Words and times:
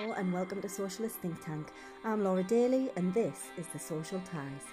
Hello 0.00 0.14
and 0.14 0.32
welcome 0.32 0.62
to 0.62 0.68
Socialist 0.68 1.16
Think 1.16 1.44
Tank. 1.44 1.68
I'm 2.04 2.24
Laura 2.24 2.42
Daly 2.42 2.90
and 2.96 3.12
this 3.12 3.48
is 3.58 3.66
The 3.66 3.78
Social 3.78 4.18
Ties. 4.20 4.64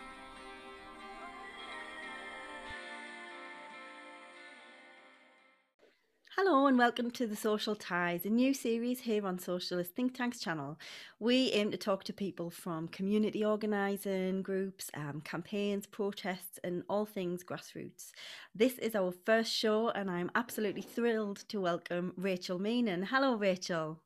Hello 6.38 6.68
and 6.68 6.78
welcome 6.78 7.12
to 7.12 7.28
The 7.28 7.36
Social 7.36 7.76
Ties, 7.76 8.26
a 8.26 8.30
new 8.30 8.54
series 8.54 9.02
here 9.02 9.28
on 9.28 9.38
Socialist 9.38 9.94
Think 9.96 10.16
Tank's 10.16 10.40
channel. 10.40 10.80
We 11.20 11.52
aim 11.52 11.72
to 11.72 11.78
talk 11.78 12.06
to 12.06 12.14
people 12.14 12.50
from 12.50 12.88
community 12.88 13.44
organising 13.44 14.44
groups, 14.44 14.90
um, 14.94 15.20
campaigns, 15.26 15.88
protests, 15.88 16.58
and 16.64 16.84
all 16.88 17.06
things 17.06 17.44
grassroots. 17.44 18.12
This 18.56 18.78
is 18.78 18.96
our 18.96 19.12
first 19.12 19.52
show, 19.52 19.90
and 19.90 20.10
I'm 20.10 20.32
absolutely 20.36 20.84
thrilled 20.84 21.44
to 21.50 21.60
welcome 21.60 22.14
Rachel 22.16 22.60
Meenan. 22.60 23.08
Hello, 23.08 23.36
Rachel. 23.36 24.00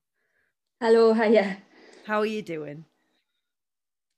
Hello, 0.82 1.14
hiya. 1.14 1.58
How 2.08 2.22
are 2.22 2.26
you 2.26 2.42
doing? 2.42 2.86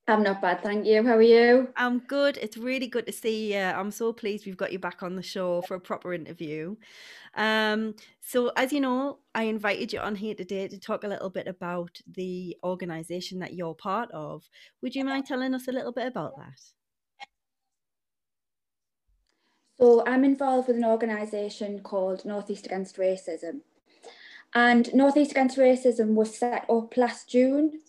I'm 0.08 0.24
not 0.24 0.42
bad, 0.42 0.64
thank 0.64 0.86
you. 0.86 1.04
How 1.04 1.16
are 1.16 1.22
you? 1.22 1.74
I'm 1.76 2.00
good. 2.00 2.38
It's 2.38 2.56
really 2.56 2.88
good 2.88 3.06
to 3.06 3.12
see 3.12 3.54
you. 3.54 3.60
I'm 3.60 3.92
so 3.92 4.14
pleased 4.14 4.46
we've 4.46 4.56
got 4.56 4.72
you 4.72 4.80
back 4.80 5.04
on 5.04 5.18
the 5.18 5.22
show 5.22 5.62
for 5.64 5.76
a 5.76 5.80
proper 5.82 6.14
interview. 6.14 6.78
Um, 7.36 7.96
so, 8.22 8.54
as 8.56 8.72
you 8.72 8.80
know, 8.80 9.20
I 9.36 9.44
invited 9.44 9.92
you 9.92 10.00
on 10.00 10.16
here 10.16 10.36
today 10.36 10.70
to 10.70 10.80
talk 10.80 11.04
a 11.04 11.08
little 11.10 11.30
bit 11.30 11.48
about 11.48 12.00
the 12.08 12.56
organisation 12.64 13.40
that 13.40 13.56
you're 13.56 13.76
part 13.76 14.10
of. 14.12 14.50
Would 14.82 14.96
you 14.96 15.04
mind 15.04 15.26
telling 15.26 15.54
us 15.54 15.68
a 15.68 15.74
little 15.74 15.92
bit 15.92 16.08
about 16.08 16.38
that? 16.38 16.62
So, 19.78 20.02
I'm 20.08 20.24
involved 20.24 20.70
with 20.70 20.78
an 20.78 20.86
organisation 20.86 21.82
called 21.82 22.24
Northeast 22.24 22.68
Against 22.68 22.96
Racism. 22.96 23.64
And 24.56 24.94
Northeast 24.94 25.32
Against 25.32 25.58
Racism 25.58 26.14
was 26.14 26.38
set 26.38 26.70
up 26.70 26.96
last 26.96 27.30
June. 27.30 27.82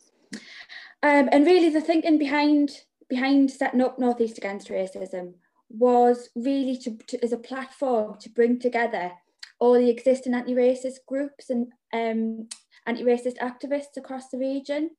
Um, 1.02 1.28
and 1.30 1.44
really 1.44 1.68
the 1.68 1.80
thinking 1.80 2.18
behind 2.18 2.70
behind 3.08 3.50
setting 3.50 3.82
up 3.82 3.98
Northeast 3.98 4.38
Against 4.38 4.68
Racism 4.68 5.34
was 5.68 6.30
really 6.34 6.76
to, 6.78 6.96
to 7.08 7.22
as 7.22 7.32
a 7.32 7.36
platform 7.36 8.16
to 8.20 8.30
bring 8.30 8.58
together 8.58 9.12
all 9.58 9.74
the 9.74 9.90
existing 9.90 10.34
anti-racist 10.34 11.04
groups 11.06 11.50
and 11.50 11.72
um, 11.92 12.48
anti-racist 12.86 13.38
activists 13.38 13.96
across 13.96 14.30
the 14.30 14.38
region. 14.38 14.90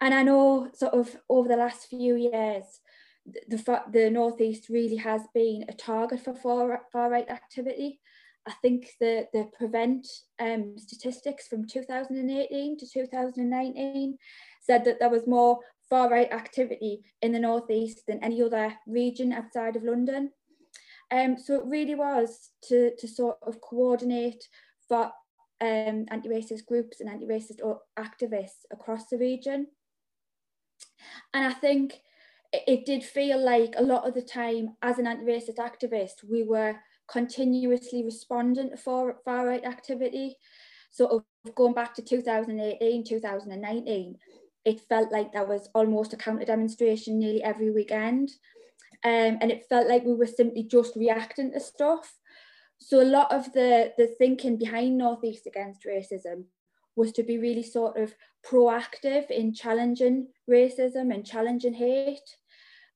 And 0.00 0.14
I 0.14 0.22
know 0.22 0.70
sort 0.74 0.94
of 0.94 1.16
over 1.28 1.48
the 1.48 1.56
last 1.56 1.88
few 1.88 2.16
years, 2.16 2.64
the, 3.26 3.56
the, 3.56 3.82
the 3.90 4.10
Northeast 4.10 4.68
really 4.68 4.96
has 4.96 5.22
been 5.34 5.64
a 5.68 5.72
target 5.72 6.20
for 6.20 6.34
far, 6.34 6.82
far 6.92 7.10
right 7.10 7.28
activity. 7.28 8.00
I 8.46 8.52
think 8.62 8.92
the, 9.00 9.26
the 9.32 9.48
prevent 9.56 10.06
um, 10.38 10.74
statistics 10.78 11.46
from 11.46 11.66
2018 11.66 12.78
to 12.78 12.86
2019 12.86 14.16
said 14.60 14.84
that 14.84 14.98
there 14.98 15.10
was 15.10 15.26
more 15.26 15.58
far 15.88 16.08
right 16.08 16.32
activity 16.32 17.02
in 17.20 17.32
the 17.32 17.38
northeast 17.38 18.02
than 18.06 18.22
any 18.22 18.42
other 18.42 18.72
region 18.86 19.32
outside 19.32 19.76
of 19.76 19.82
London. 19.82 20.30
Um, 21.10 21.36
so 21.36 21.56
it 21.56 21.66
really 21.66 21.96
was 21.96 22.50
to, 22.68 22.92
to 22.96 23.08
sort 23.08 23.36
of 23.42 23.60
coordinate 23.60 24.44
for 24.88 25.10
um, 25.60 26.06
anti-racist 26.08 26.66
groups 26.66 27.00
and 27.00 27.10
anti-racist 27.10 27.60
activists 27.98 28.64
across 28.72 29.08
the 29.08 29.18
region. 29.18 29.66
And 31.34 31.44
I 31.44 31.52
think 31.52 32.00
it, 32.52 32.62
it 32.66 32.86
did 32.86 33.04
feel 33.04 33.42
like 33.44 33.74
a 33.76 33.82
lot 33.82 34.06
of 34.06 34.14
the 34.14 34.22
time 34.22 34.76
as 34.82 34.98
an 34.98 35.06
anti-racist 35.06 35.56
activist, 35.56 36.24
we 36.28 36.44
were 36.44 36.76
continuously 37.10 38.04
responding 38.04 38.70
to 38.70 38.76
far, 38.76 39.16
far 39.24 39.46
right 39.46 39.64
activity. 39.64 40.36
So 40.90 41.24
going 41.54 41.74
back 41.74 41.94
to 41.94 42.02
2018, 42.02 43.04
2019, 43.04 44.16
it 44.64 44.80
felt 44.88 45.10
like 45.10 45.32
there 45.32 45.46
was 45.46 45.68
almost 45.74 46.12
a 46.12 46.16
counter 46.16 46.44
demonstration 46.44 47.18
nearly 47.18 47.42
every 47.42 47.70
weekend. 47.70 48.30
Um, 49.02 49.38
and 49.40 49.50
it 49.50 49.66
felt 49.68 49.88
like 49.88 50.04
we 50.04 50.14
were 50.14 50.26
simply 50.26 50.64
just 50.64 50.94
reacting 50.96 51.52
to 51.52 51.60
stuff. 51.60 52.18
So 52.78 53.00
a 53.00 53.04
lot 53.04 53.32
of 53.32 53.52
the, 53.52 53.92
the 53.96 54.06
thinking 54.06 54.58
behind 54.58 54.98
Northeast 54.98 55.46
Against 55.46 55.84
Racism 55.84 56.44
was 56.96 57.12
to 57.12 57.22
be 57.22 57.38
really 57.38 57.62
sort 57.62 57.96
of 57.96 58.14
proactive 58.44 59.30
in 59.30 59.54
challenging 59.54 60.28
racism 60.48 61.14
and 61.14 61.24
challenging 61.24 61.74
hate. 61.74 62.36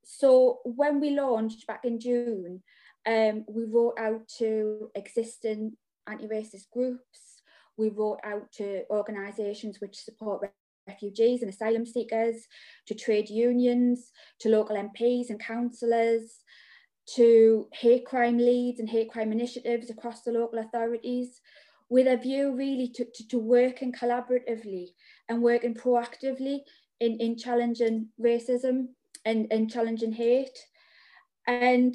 So 0.05 0.61
when 0.65 1.01
we 1.01 1.11
launched 1.11 1.67
back 1.67 1.85
in 1.85 1.99
June, 2.01 2.63
um, 3.07 3.45
we 3.49 3.65
wrote 3.65 3.95
out 3.99 4.27
to 4.39 4.91
existing 4.95 5.77
anti-racist 6.09 6.71
groups. 6.73 7.43
We 7.77 7.89
wrote 7.91 8.21
out 8.25 8.51
to 8.53 8.85
organisations 8.91 9.81
which 9.81 9.97
support 9.97 10.51
refugees 10.87 11.43
and 11.43 11.51
asylum 11.51 11.87
seekers, 11.87 12.47
to 12.87 12.95
trade 12.95 13.29
unions, 13.29 14.13
to 14.41 14.49
local 14.49 14.77
MPs 14.77 15.31
and 15.31 15.41
councillors, 15.41 16.41
to 17.17 17.69
hate 17.73 18.07
crime 18.07 18.39
leads 18.39 18.81
and 18.81 18.89
hate 18.89 19.11
crime 19.11 19.33
initiatives 19.33 19.91
across 19.91 20.23
the 20.23 20.33
local 20.33 20.59
authorities, 20.59 21.41
with 21.91 22.07
a 22.07 22.17
view 22.17 22.55
really 22.55 22.89
to, 22.89 23.05
to, 23.15 23.29
to 23.29 23.39
working 23.39 23.93
collaboratively 23.93 24.89
and 25.29 25.43
working 25.43 25.75
proactively 25.75 26.61
in, 27.01 27.19
in 27.21 27.37
challenging 27.37 28.09
racism 28.21 28.89
and, 29.25 29.47
and 29.51 29.71
challenging 29.71 30.13
hate. 30.13 30.59
And 31.47 31.95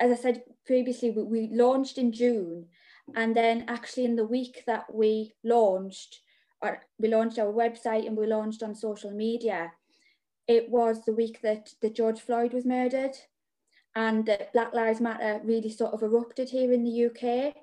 as 0.00 0.10
I 0.10 0.14
said 0.16 0.42
previously, 0.66 1.10
we, 1.10 1.22
we 1.22 1.48
launched 1.52 1.98
in 1.98 2.10
June, 2.10 2.66
and 3.14 3.36
then 3.36 3.64
actually 3.68 4.06
in 4.06 4.16
the 4.16 4.24
week 4.24 4.64
that 4.66 4.92
we 4.92 5.34
launched, 5.44 6.20
or 6.62 6.80
we 6.98 7.08
launched 7.08 7.38
our 7.38 7.52
website 7.52 8.06
and 8.06 8.16
we 8.16 8.26
launched 8.26 8.62
on 8.62 8.74
social 8.74 9.10
media, 9.10 9.72
it 10.48 10.70
was 10.70 11.04
the 11.04 11.12
week 11.12 11.40
that, 11.42 11.70
that 11.82 11.94
George 11.94 12.20
Floyd 12.20 12.52
was 12.52 12.64
murdered 12.64 13.16
and 13.94 14.26
that 14.26 14.52
Black 14.52 14.72
Lives 14.72 15.00
Matter 15.00 15.40
really 15.44 15.70
sort 15.70 15.92
of 15.92 16.02
erupted 16.02 16.48
here 16.48 16.72
in 16.72 16.84
the 16.84 17.06
UK. 17.06 17.54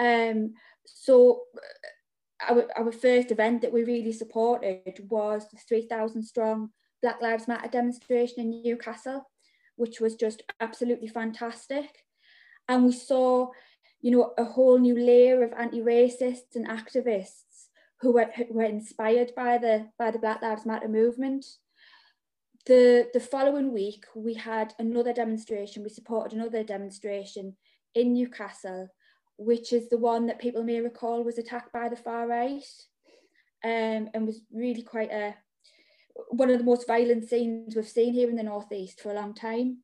Um, 0.00 0.54
so 0.86 1.42
uh, 2.48 2.52
our, 2.52 2.66
our 2.76 2.92
first 2.92 3.30
event 3.30 3.62
that 3.62 3.72
we 3.72 3.84
really 3.84 4.12
supported 4.12 5.06
was 5.08 5.46
the 5.50 5.58
3,000 5.68 6.22
strong 6.22 6.70
Black 7.00 7.20
Lives 7.20 7.46
Matter 7.46 7.68
demonstration 7.68 8.40
in 8.40 8.62
Newcastle 8.62 9.26
which 9.76 10.00
was 10.00 10.14
just 10.14 10.42
absolutely 10.60 11.08
fantastic. 11.08 12.04
And 12.68 12.84
we 12.84 12.92
saw, 12.92 13.48
you 14.00 14.10
know, 14.10 14.32
a 14.38 14.44
whole 14.44 14.78
new 14.78 14.98
layer 14.98 15.42
of 15.42 15.52
anti-racists 15.52 16.54
and 16.54 16.68
activists 16.68 17.68
who 18.00 18.12
were, 18.12 18.30
who 18.36 18.46
were 18.50 18.64
inspired 18.64 19.32
by 19.34 19.58
the 19.58 19.88
by 19.98 20.10
the 20.10 20.18
Black 20.18 20.42
Lives 20.42 20.66
Matter 20.66 20.88
movement. 20.88 21.44
The, 22.66 23.10
the 23.12 23.20
following 23.20 23.74
week, 23.74 24.06
we 24.14 24.32
had 24.32 24.72
another 24.78 25.12
demonstration. 25.12 25.82
We 25.82 25.90
supported 25.90 26.32
another 26.32 26.64
demonstration 26.64 27.56
in 27.94 28.14
Newcastle, 28.14 28.88
which 29.36 29.72
is 29.72 29.88
the 29.88 29.98
one 29.98 30.26
that 30.26 30.38
people 30.38 30.62
may 30.64 30.80
recall 30.80 31.22
was 31.22 31.36
attacked 31.36 31.72
by 31.72 31.90
the 31.90 31.96
far 31.96 32.26
right 32.26 32.64
um, 33.62 34.08
and 34.14 34.26
was 34.26 34.40
really 34.50 34.82
quite 34.82 35.12
a, 35.12 35.34
one 36.36 36.50
of 36.50 36.58
the 36.58 36.64
most 36.64 36.86
violent 36.86 37.28
scenes 37.28 37.74
we've 37.74 37.88
seen 37.88 38.14
here 38.14 38.28
in 38.28 38.36
the 38.36 38.42
Northeast 38.42 39.00
for 39.00 39.10
a 39.10 39.14
long 39.14 39.34
time. 39.34 39.78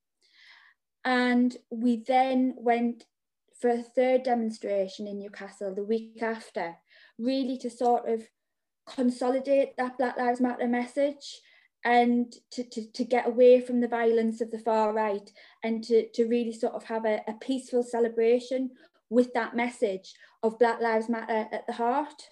And 1.04 1.56
we 1.70 2.02
then 2.06 2.54
went 2.58 3.04
for 3.60 3.70
a 3.70 3.82
third 3.82 4.22
demonstration 4.22 5.06
in 5.06 5.18
Newcastle 5.18 5.74
the 5.74 5.84
week 5.84 6.22
after, 6.22 6.76
really 7.18 7.58
to 7.58 7.70
sort 7.70 8.08
of 8.08 8.26
consolidate 8.86 9.76
that 9.76 9.98
Black 9.98 10.16
Lives 10.16 10.40
Matter 10.40 10.66
message 10.66 11.40
and 11.84 12.32
to, 12.50 12.64
to, 12.64 12.90
to 12.92 13.04
get 13.04 13.26
away 13.26 13.60
from 13.60 13.80
the 13.80 13.88
violence 13.88 14.40
of 14.40 14.50
the 14.50 14.58
far 14.58 14.92
right 14.92 15.30
and 15.62 15.82
to, 15.84 16.08
to 16.10 16.26
really 16.26 16.52
sort 16.52 16.74
of 16.74 16.84
have 16.84 17.04
a, 17.04 17.22
a 17.26 17.34
peaceful 17.40 17.82
celebration 17.82 18.70
with 19.08 19.32
that 19.34 19.56
message 19.56 20.14
of 20.42 20.58
Black 20.58 20.80
Lives 20.80 21.08
Matter 21.08 21.48
at 21.52 21.66
the 21.66 21.72
heart. 21.72 22.28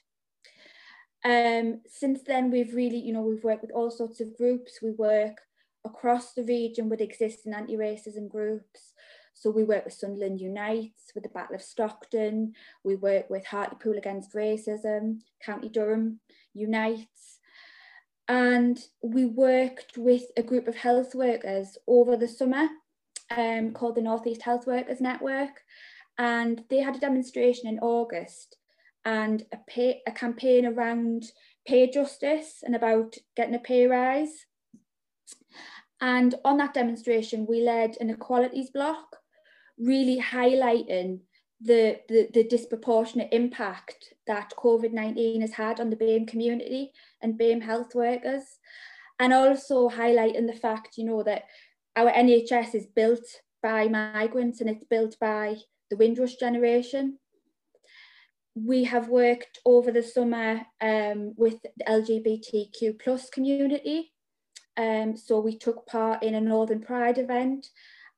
Um, 1.25 1.81
since 1.87 2.23
then, 2.23 2.51
we've 2.51 2.75
really, 2.75 2.99
you 2.99 3.13
know, 3.13 3.23
we've 3.23 3.45
worked 3.45 3.63
with 3.63 3.73
all 3.73 3.91
sorts 3.91 4.21
of 4.21 4.37
groups. 4.37 4.81
We 4.83 4.93
work 4.93 5.41
across 5.85 6.35
the 6.35 6.45
region 6.45 6.89
with 6.89 7.01
existing 7.01 7.55
anti-racism 7.55 8.29
groups. 8.29 8.93
So 9.35 9.51
we 9.51 9.65
work 9.65 9.85
with 9.85 9.95
Sunderland 9.95 10.41
Unites, 10.41 11.13
with 11.15 11.23
the 11.23 11.31
Battle 11.31 11.55
of 11.55 11.63
Stockton. 11.63 12.55
We 12.83 12.97
work 12.97 13.31
with 13.31 13.47
Hartlepool 13.47 13.97
Against 13.97 14.35
Racism, 14.35 15.21
County 15.45 15.69
Durham 15.69 16.21
Unites. 16.55 17.39
And 18.27 18.79
we 19.01 19.25
worked 19.25 19.97
with 19.97 20.25
a 20.37 20.43
group 20.43 20.69
of 20.69 20.77
health 20.77 21.15
workers 21.15 21.79
over 21.87 22.17
the 22.17 22.29
summer 22.29 22.69
um, 23.31 23.73
called 23.73 23.95
the 23.95 24.03
Northeast 24.03 24.43
Health 24.43 24.67
Workers 24.67 25.01
Network. 25.01 25.63
And 26.19 26.65
they 26.69 26.79
had 26.79 26.97
a 26.97 27.01
demonstration 27.01 27.69
in 27.69 27.79
August 27.79 28.57
and 29.05 29.45
a, 29.53 29.59
pay, 29.67 30.03
a 30.07 30.13
campaign 30.13 30.67
around 30.67 31.25
pay 31.67 31.91
justice 31.91 32.63
and 32.63 32.75
about 32.75 33.15
getting 33.37 33.55
a 33.55 33.59
pay 33.59 33.87
rise. 33.87 34.47
And 36.01 36.35
on 36.45 36.59
that 36.59 36.75
demonstration, 36.75 37.47
we 37.49 37.63
led 37.63 37.97
an 38.01 38.11
equalities 38.11 38.71
block, 38.71 39.17
really 39.79 40.21
highlighting 40.21 41.21
the, 41.61 41.99
the, 42.09 42.29
the 42.33 42.45
disproportionate 42.45 43.29
impact 43.33 44.15
that 44.27 44.53
COVID-19 44.57 45.41
has 45.41 45.53
had 45.53 45.81
on 45.81 45.91
the 45.91 45.97
BAME 45.97 46.29
community 46.29 46.93
and 47.21 47.39
BAME 47.39 47.63
health 47.63 47.95
workers. 47.95 48.45
And 49.19 49.33
also 49.33 49.89
highlighting 49.89 50.47
the 50.47 50.53
fact, 50.53 50.97
you 50.97 51.05
know, 51.05 51.25
that 51.25 51.45
our 51.97 52.13
NHS 52.13 52.77
is 52.77 52.87
built 52.87 53.25
by 53.63 53.89
migrants 53.89 54.61
and 54.61 54.71
it's 54.71 54.85
built 54.85 55.17
by 55.21 55.57
the 55.91 55.97
Windrush 55.97 56.37
generation. 56.37 57.19
We 58.55 58.85
have 58.85 59.09
worked 59.09 59.61
over 59.65 59.93
the 59.93 60.03
summer 60.03 60.63
um, 60.81 61.35
with 61.37 61.63
the 61.63 61.85
LGBTQ 61.87 63.01
plus 63.01 63.31
community. 63.31 64.13
Um, 64.77 65.17
so 65.17 65.41
we 65.41 65.57
took 65.57 65.87
part 65.87 66.23
in 66.23 66.35
a 66.35 66.41
Northern 66.41 66.81
Pride 66.81 67.19
event 67.19 67.69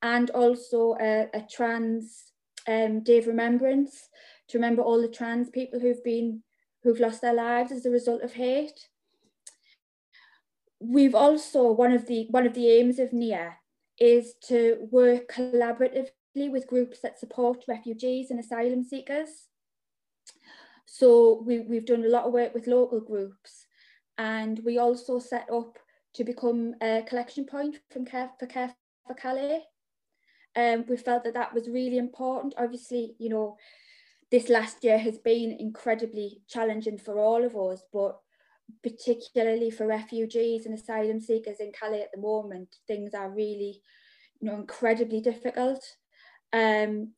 and 0.01 0.29
also 0.31 0.95
a, 0.99 1.27
a 1.33 1.41
trans 1.49 2.31
um, 2.67 3.03
Day 3.03 3.19
of 3.19 3.27
Remembrance 3.27 4.09
to 4.47 4.57
remember 4.57 4.81
all 4.81 5.01
the 5.01 5.07
trans 5.07 5.49
people 5.49 5.79
who've 5.79 6.03
been 6.03 6.43
who've 6.83 6.99
lost 6.99 7.21
their 7.21 7.33
lives 7.33 7.71
as 7.71 7.85
a 7.85 7.91
result 7.91 8.21
of 8.21 8.33
hate. 8.33 8.87
We've 10.79 11.15
also 11.15 11.71
one 11.71 11.91
of 11.91 12.07
the 12.07 12.27
one 12.29 12.45
of 12.45 12.53
the 12.53 12.69
aims 12.69 12.99
of 12.99 13.13
NEAR 13.13 13.57
is 13.99 14.33
to 14.47 14.87
work 14.91 15.31
collaboratively 15.31 16.49
with 16.49 16.67
groups 16.67 16.99
that 17.01 17.19
support 17.19 17.63
refugees 17.67 18.31
and 18.31 18.39
asylum 18.39 18.83
seekers. 18.83 19.47
So 20.85 21.41
we, 21.45 21.59
we've 21.59 21.85
done 21.85 22.03
a 22.03 22.09
lot 22.09 22.25
of 22.25 22.33
work 22.33 22.53
with 22.53 22.67
local 22.67 22.99
groups 22.99 23.65
and 24.17 24.59
we 24.65 24.77
also 24.77 25.19
set 25.19 25.47
up 25.51 25.77
to 26.13 26.23
become 26.23 26.75
a 26.81 27.03
collection 27.07 27.45
point 27.45 27.79
from 27.89 28.05
Care 28.05 28.29
for 28.39 28.45
Care 28.45 28.75
for 29.07 29.13
Calais. 29.13 29.63
Um, 30.55 30.85
we 30.87 30.97
felt 30.97 31.23
that 31.23 31.33
that 31.33 31.53
was 31.53 31.69
really 31.69 31.97
important. 31.97 32.53
Obviously, 32.57 33.15
you 33.19 33.29
know, 33.29 33.57
this 34.31 34.49
last 34.49 34.83
year 34.83 34.97
has 34.97 35.17
been 35.17 35.55
incredibly 35.59 36.41
challenging 36.47 36.97
for 36.97 37.19
all 37.19 37.43
of 37.43 37.55
us, 37.55 37.83
but 37.93 38.17
particularly 38.83 39.71
for 39.71 39.87
refugees 39.87 40.65
and 40.65 40.75
asylum 40.75 41.19
seekers 41.19 41.59
in 41.59 41.71
Calais 41.71 42.01
at 42.01 42.11
the 42.13 42.21
moment, 42.21 42.75
things 42.87 43.13
are 43.13 43.29
really, 43.29 43.81
you 44.39 44.49
know, 44.49 44.55
incredibly 44.55 45.21
difficult. 45.21 45.83
Um, 46.53 47.13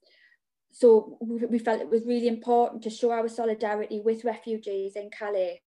so 0.73 1.17
we, 1.21 1.59
felt 1.59 1.81
it 1.81 1.89
was 1.89 2.03
really 2.03 2.27
important 2.27 2.81
to 2.81 2.89
show 2.89 3.11
our 3.11 3.27
solidarity 3.29 4.01
with 4.03 4.25
refugees 4.25 4.95
in 4.95 5.11
Calais. 5.11 5.61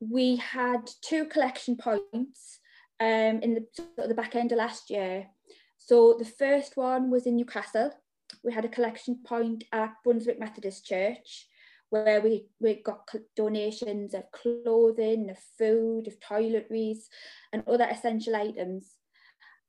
We 0.00 0.36
had 0.36 0.90
two 1.00 1.26
collection 1.26 1.76
points 1.76 2.58
um, 2.98 3.40
in 3.40 3.54
the, 3.54 3.66
sort 3.72 3.88
of 3.98 4.08
the 4.08 4.14
back 4.14 4.34
end 4.34 4.50
of 4.50 4.58
last 4.58 4.90
year. 4.90 5.28
So 5.78 6.16
the 6.18 6.24
first 6.24 6.76
one 6.76 7.08
was 7.08 7.26
in 7.26 7.36
Newcastle. 7.36 7.92
We 8.42 8.52
had 8.52 8.64
a 8.64 8.68
collection 8.68 9.20
point 9.24 9.62
at 9.72 9.94
Brunswick 10.02 10.40
Methodist 10.40 10.84
Church 10.84 11.46
where 11.90 12.20
we, 12.20 12.46
we 12.60 12.82
got 12.82 13.08
donations 13.36 14.14
of 14.14 14.24
clothing, 14.32 15.30
of 15.30 15.38
food, 15.56 16.08
of 16.08 16.18
toiletries, 16.20 16.98
and 17.52 17.62
other 17.68 17.86
essential 17.88 18.34
items. 18.34 18.94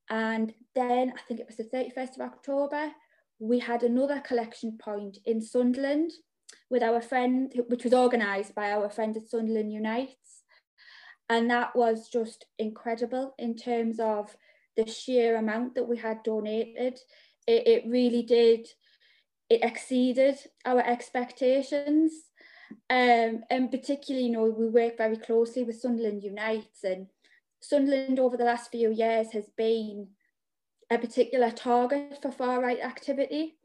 And 0.10 0.54
then 0.74 1.14
I 1.16 1.22
think 1.28 1.40
it 1.40 1.48
was 1.48 1.58
the 1.58 1.64
31st 1.64 2.16
of 2.16 2.22
October, 2.22 2.92
we 3.42 3.60
had 3.60 3.84
another 3.84 4.20
collection 4.20 4.78
point 4.78 5.18
in 5.26 5.42
Sunderland 5.42 6.12
with 6.70 6.84
our 6.84 7.02
friend, 7.02 7.52
which 7.68 7.84
was 7.84 7.94
organised 7.94 8.54
by 8.54 8.72
our 8.72 8.90
friend 8.90 9.18
at 9.18 9.30
Sunderland 9.30 9.74
Unites. 9.74 10.44
And 11.28 11.50
that 11.50 11.76
was 11.76 12.08
just 12.08 12.46
incredible 12.60 13.34
in 13.40 13.56
terms 13.56 14.00
of 14.00 14.36
the 14.78 14.86
sheer 14.86 15.38
amount 15.38 15.76
that 15.76 15.88
we 15.88 15.98
had 15.98 16.24
donated. 16.24 17.00
It, 17.48 17.68
it 17.68 17.84
really 17.90 18.22
did 18.22 18.68
it 19.52 19.64
exceeded 19.64 20.38
our 20.64 20.80
expectations. 20.80 22.14
Um, 22.90 23.44
and 23.50 23.70
particularly, 23.70 24.28
you 24.28 24.32
know, 24.32 24.46
we 24.46 24.70
work 24.70 24.98
very 24.98 25.18
closely 25.18 25.64
with 25.64 25.82
Sunderland 25.82 26.24
Unites 26.24 26.86
and 26.86 27.08
Sunderland 27.60 28.18
over 28.18 28.38
the 28.38 28.46
last 28.46 28.72
few 28.72 28.92
years 28.92 29.34
has 29.34 29.50
been 29.58 30.08
a 30.92 30.98
particular 30.98 31.50
target 31.50 32.20
for 32.22 32.32
far 32.32 32.62
right 32.62 32.80
activity. 32.80 33.56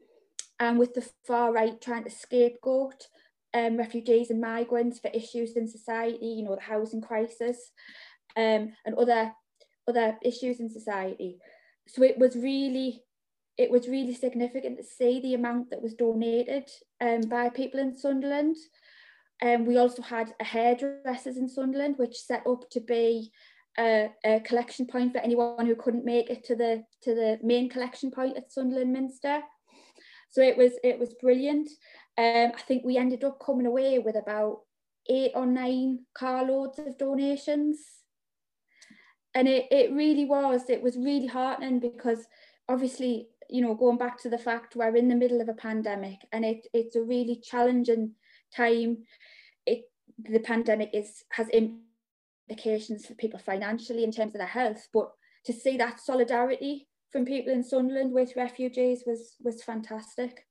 And 0.59 0.79
with 0.79 0.95
the 0.95 1.07
far 1.27 1.53
right 1.53 1.79
trying 1.79 2.05
to 2.05 2.09
scapegoat 2.09 3.07
um, 3.53 3.77
refugees 3.77 4.31
and 4.31 4.41
migrants 4.41 4.99
for 4.99 5.11
issues 5.13 5.55
in 5.55 5.67
society, 5.67 6.25
you 6.25 6.43
know, 6.43 6.55
the 6.55 6.61
housing 6.61 7.01
crisis 7.01 7.71
um, 8.35 8.73
and 8.85 8.95
other, 8.97 9.33
other 9.87 10.17
issues 10.23 10.59
in 10.59 10.69
society. 10.69 11.37
So 11.87 12.01
it 12.01 12.17
was 12.17 12.35
really 12.35 13.03
it 13.57 13.71
was 13.71 13.87
really 13.87 14.13
significant 14.13 14.77
to 14.77 14.83
see 14.83 15.19
the 15.19 15.33
amount 15.33 15.71
that 15.71 15.81
was 15.81 15.95
donated 15.95 16.69
um, 17.01 17.21
by 17.21 17.49
people 17.49 17.79
in 17.79 17.97
Sunderland. 17.97 18.55
And 19.41 19.61
um, 19.61 19.67
we 19.67 19.77
also 19.77 20.01
had 20.01 20.33
a 20.39 20.43
hairdressers 20.43 21.37
in 21.37 21.49
Sunderland, 21.49 21.95
which 21.97 22.17
set 22.17 22.45
up 22.47 22.69
to 22.71 22.79
be 22.79 23.31
a, 23.79 24.09
a, 24.25 24.39
collection 24.41 24.85
point 24.85 25.13
for 25.13 25.19
anyone 25.19 25.65
who 25.65 25.75
couldn't 25.75 26.05
make 26.05 26.29
it 26.29 26.43
to 26.45 26.55
the 26.55 26.83
to 27.03 27.13
the 27.13 27.39
main 27.43 27.69
collection 27.69 28.11
point 28.11 28.37
at 28.37 28.51
Sunderland 28.51 28.91
Minster. 28.91 29.41
So 30.29 30.41
it 30.41 30.57
was 30.57 30.73
it 30.83 30.99
was 30.99 31.13
brilliant. 31.21 31.69
Um, 32.17 32.51
I 32.55 32.61
think 32.67 32.83
we 32.83 32.97
ended 32.97 33.23
up 33.23 33.39
coming 33.43 33.67
away 33.67 33.99
with 33.99 34.15
about 34.15 34.61
eight 35.09 35.31
or 35.35 35.45
nine 35.45 35.99
carloads 36.13 36.79
of 36.79 36.97
donations. 36.97 37.79
And 39.33 39.47
it, 39.47 39.67
it 39.69 39.91
really 39.93 40.25
was, 40.25 40.67
it 40.67 40.81
was 40.81 40.97
really 40.97 41.27
heartening 41.27 41.79
because 41.79 42.25
obviously 42.67 43.27
you 43.49 43.61
know, 43.61 43.75
going 43.75 43.97
back 43.97 44.21
to 44.21 44.29
the 44.29 44.37
fact 44.37 44.75
we're 44.75 44.95
in 44.95 45.07
the 45.07 45.15
middle 45.15 45.41
of 45.41 45.49
a 45.49 45.53
pandemic 45.53 46.19
and 46.31 46.43
it, 46.43 46.67
it's 46.73 46.95
a 46.95 47.03
really 47.03 47.41
challenging 47.43 48.11
time. 48.55 48.97
It 49.65 49.83
the 50.19 50.39
pandemic 50.39 50.89
is 50.93 51.23
has 51.31 51.47
implications 52.49 53.05
for 53.05 53.13
people 53.15 53.39
financially 53.39 54.03
in 54.03 54.11
terms 54.11 54.33
of 54.33 54.39
their 54.39 54.47
health, 54.47 54.87
but 54.93 55.11
to 55.45 55.53
see 55.53 55.77
that 55.77 55.99
solidarity 55.99 56.87
from 57.11 57.25
people 57.25 57.53
in 57.53 57.63
Sunderland 57.63 58.13
with 58.13 58.35
refugees 58.35 59.03
was 59.05 59.35
was 59.43 59.63
fantastic. 59.63 60.45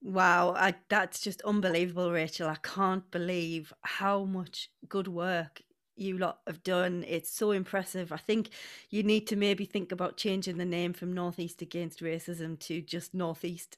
Wow, 0.00 0.54
I, 0.56 0.74
that's 0.88 1.20
just 1.20 1.42
unbelievable, 1.42 2.12
Rachel. 2.12 2.48
I 2.48 2.56
can't 2.62 3.10
believe 3.10 3.72
how 3.82 4.24
much 4.24 4.70
good 4.88 5.08
work 5.08 5.60
you 5.96 6.18
lot 6.18 6.38
have 6.46 6.62
done. 6.62 7.04
It's 7.08 7.34
so 7.34 7.50
impressive. 7.50 8.12
I 8.12 8.16
think 8.16 8.50
you 8.90 9.02
need 9.02 9.26
to 9.26 9.36
maybe 9.36 9.64
think 9.64 9.90
about 9.90 10.16
changing 10.16 10.56
the 10.56 10.64
name 10.64 10.92
from 10.92 11.12
Northeast 11.12 11.62
Against 11.62 12.00
Racism 12.00 12.58
to 12.60 12.80
just 12.80 13.12
Northeast 13.12 13.76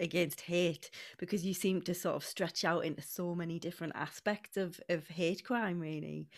Against 0.00 0.42
Hate 0.42 0.90
because 1.18 1.44
you 1.44 1.54
seem 1.54 1.82
to 1.82 1.94
sort 1.94 2.16
of 2.16 2.24
stretch 2.24 2.64
out 2.64 2.84
into 2.84 3.02
so 3.02 3.34
many 3.34 3.58
different 3.58 3.94
aspects 3.96 4.56
of, 4.56 4.80
of 4.88 5.08
hate 5.08 5.44
crime, 5.44 5.80
really. 5.80 6.28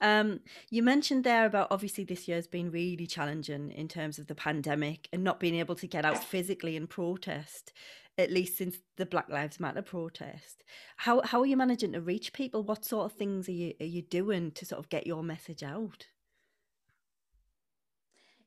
Um, 0.00 0.40
you 0.70 0.82
mentioned 0.82 1.22
there 1.22 1.46
about 1.46 1.68
obviously 1.70 2.02
this 2.02 2.26
year 2.26 2.36
has 2.36 2.48
been 2.48 2.72
really 2.72 3.06
challenging 3.06 3.70
in 3.70 3.86
terms 3.86 4.18
of 4.18 4.26
the 4.26 4.34
pandemic 4.34 5.08
and 5.12 5.22
not 5.22 5.38
being 5.38 5.54
able 5.54 5.76
to 5.76 5.86
get 5.86 6.04
out 6.04 6.22
physically 6.24 6.76
and 6.76 6.90
protest 6.90 7.72
at 8.18 8.30
least 8.30 8.58
since 8.58 8.78
the 8.96 9.06
Black 9.06 9.28
Lives 9.28 9.58
Matter 9.58 9.82
protest. 9.82 10.62
How 10.96 11.22
how 11.22 11.40
are 11.40 11.46
you 11.46 11.56
managing 11.56 11.92
to 11.92 12.00
reach 12.00 12.32
people? 12.32 12.62
What 12.62 12.84
sort 12.84 13.06
of 13.06 13.16
things 13.16 13.48
are 13.48 13.52
you 13.52 13.74
are 13.80 13.86
you 13.86 14.02
doing 14.02 14.50
to 14.52 14.66
sort 14.66 14.78
of 14.78 14.88
get 14.88 15.06
your 15.06 15.22
message 15.22 15.62
out? 15.62 16.06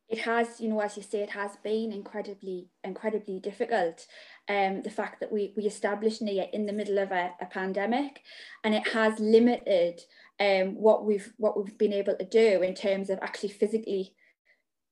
It 0.07 0.19
has, 0.19 0.61
you 0.61 0.69
know, 0.69 0.81
as 0.81 0.95
you 0.97 1.03
say, 1.03 1.21
it 1.21 1.31
has 1.31 1.55
been 1.63 1.91
incredibly, 1.91 2.69
incredibly 2.83 3.39
difficult. 3.39 4.05
Um, 4.47 4.83
the 4.83 4.91
fact 4.91 5.19
that 5.19 5.31
we 5.31 5.53
we 5.57 5.63
established 5.63 6.21
NEAR 6.21 6.45
in 6.53 6.67
the 6.67 6.73
middle 6.73 6.99
of 6.99 7.11
a, 7.11 7.31
a 7.41 7.47
pandemic, 7.47 8.21
and 8.63 8.75
it 8.75 8.87
has 8.89 9.19
limited 9.19 10.01
um, 10.39 10.75
what 10.75 11.05
we've 11.05 11.33
what 11.37 11.57
we've 11.57 11.77
been 11.77 11.93
able 11.93 12.15
to 12.15 12.25
do 12.25 12.61
in 12.61 12.75
terms 12.75 13.09
of 13.09 13.17
actually 13.21 13.49
physically 13.49 14.13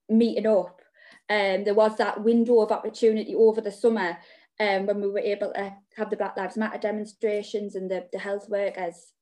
meeting 0.10 0.48
up. 0.48 0.82
Um, 1.30 1.64
there 1.64 1.76
was 1.76 1.96
that 1.98 2.24
window 2.24 2.60
of 2.60 2.72
opportunity 2.72 3.36
over 3.36 3.62
the 3.62 3.72
summer 3.72 4.18
um, 4.60 4.86
when 4.86 5.00
we 5.00 5.10
were 5.10 5.20
able 5.20 5.54
to 5.54 5.74
have 5.96 6.10
the 6.10 6.18
Black 6.18 6.36
Lives 6.38 6.58
Matter 6.58 6.78
demonstrations 6.78 7.76
and 7.76 7.90
the, 7.90 8.08
the 8.12 8.20
health 8.20 8.50
workers 8.50 9.14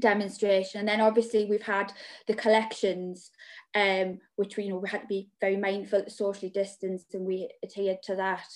demonstration. 0.00 0.80
And 0.80 0.88
then 0.88 1.00
obviously 1.00 1.44
we've 1.44 1.62
had 1.62 1.92
the 2.26 2.34
collections, 2.34 3.30
um, 3.74 4.18
which 4.36 4.56
we 4.56 4.64
you 4.64 4.70
know 4.70 4.78
we 4.78 4.88
had 4.88 5.02
to 5.02 5.06
be 5.06 5.28
very 5.40 5.56
mindful 5.56 6.04
socially 6.08 6.50
distanced, 6.50 7.14
and 7.14 7.26
we 7.26 7.48
adhered 7.62 8.02
to 8.04 8.16
that. 8.16 8.48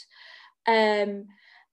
Um, 0.67 1.27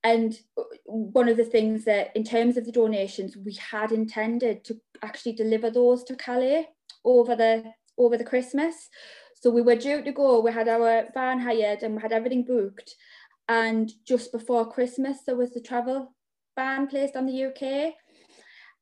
and 0.03 0.39
one 0.85 1.27
of 1.27 1.37
the 1.37 1.43
things 1.43 1.83
that 1.85 2.15
in 2.15 2.23
terms 2.23 2.57
of 2.57 2.65
the 2.65 2.71
donations, 2.71 3.35
we 3.35 3.53
had 3.53 3.91
intended 3.91 4.63
to 4.65 4.79
actually 5.03 5.33
deliver 5.33 5.69
those 5.69 6.03
to 6.05 6.15
Calais 6.15 6.67
over 7.03 7.35
the 7.35 7.63
over 7.97 8.17
the 8.17 8.23
Christmas. 8.23 8.89
So 9.35 9.49
we 9.49 9.61
were 9.61 9.75
due 9.75 10.03
to 10.03 10.11
go, 10.11 10.41
we 10.41 10.51
had 10.51 10.67
our 10.67 11.07
van 11.13 11.39
hired 11.39 11.83
and 11.83 11.95
we 11.95 12.01
had 12.01 12.11
everything 12.11 12.43
booked. 12.43 12.95
And 13.47 13.91
just 14.05 14.31
before 14.31 14.69
Christmas, 14.69 15.19
there 15.25 15.37
was 15.37 15.53
the 15.53 15.61
travel 15.61 16.13
ban 16.55 16.87
placed 16.87 17.15
on 17.15 17.25
the 17.25 17.45
UK, 17.45 17.93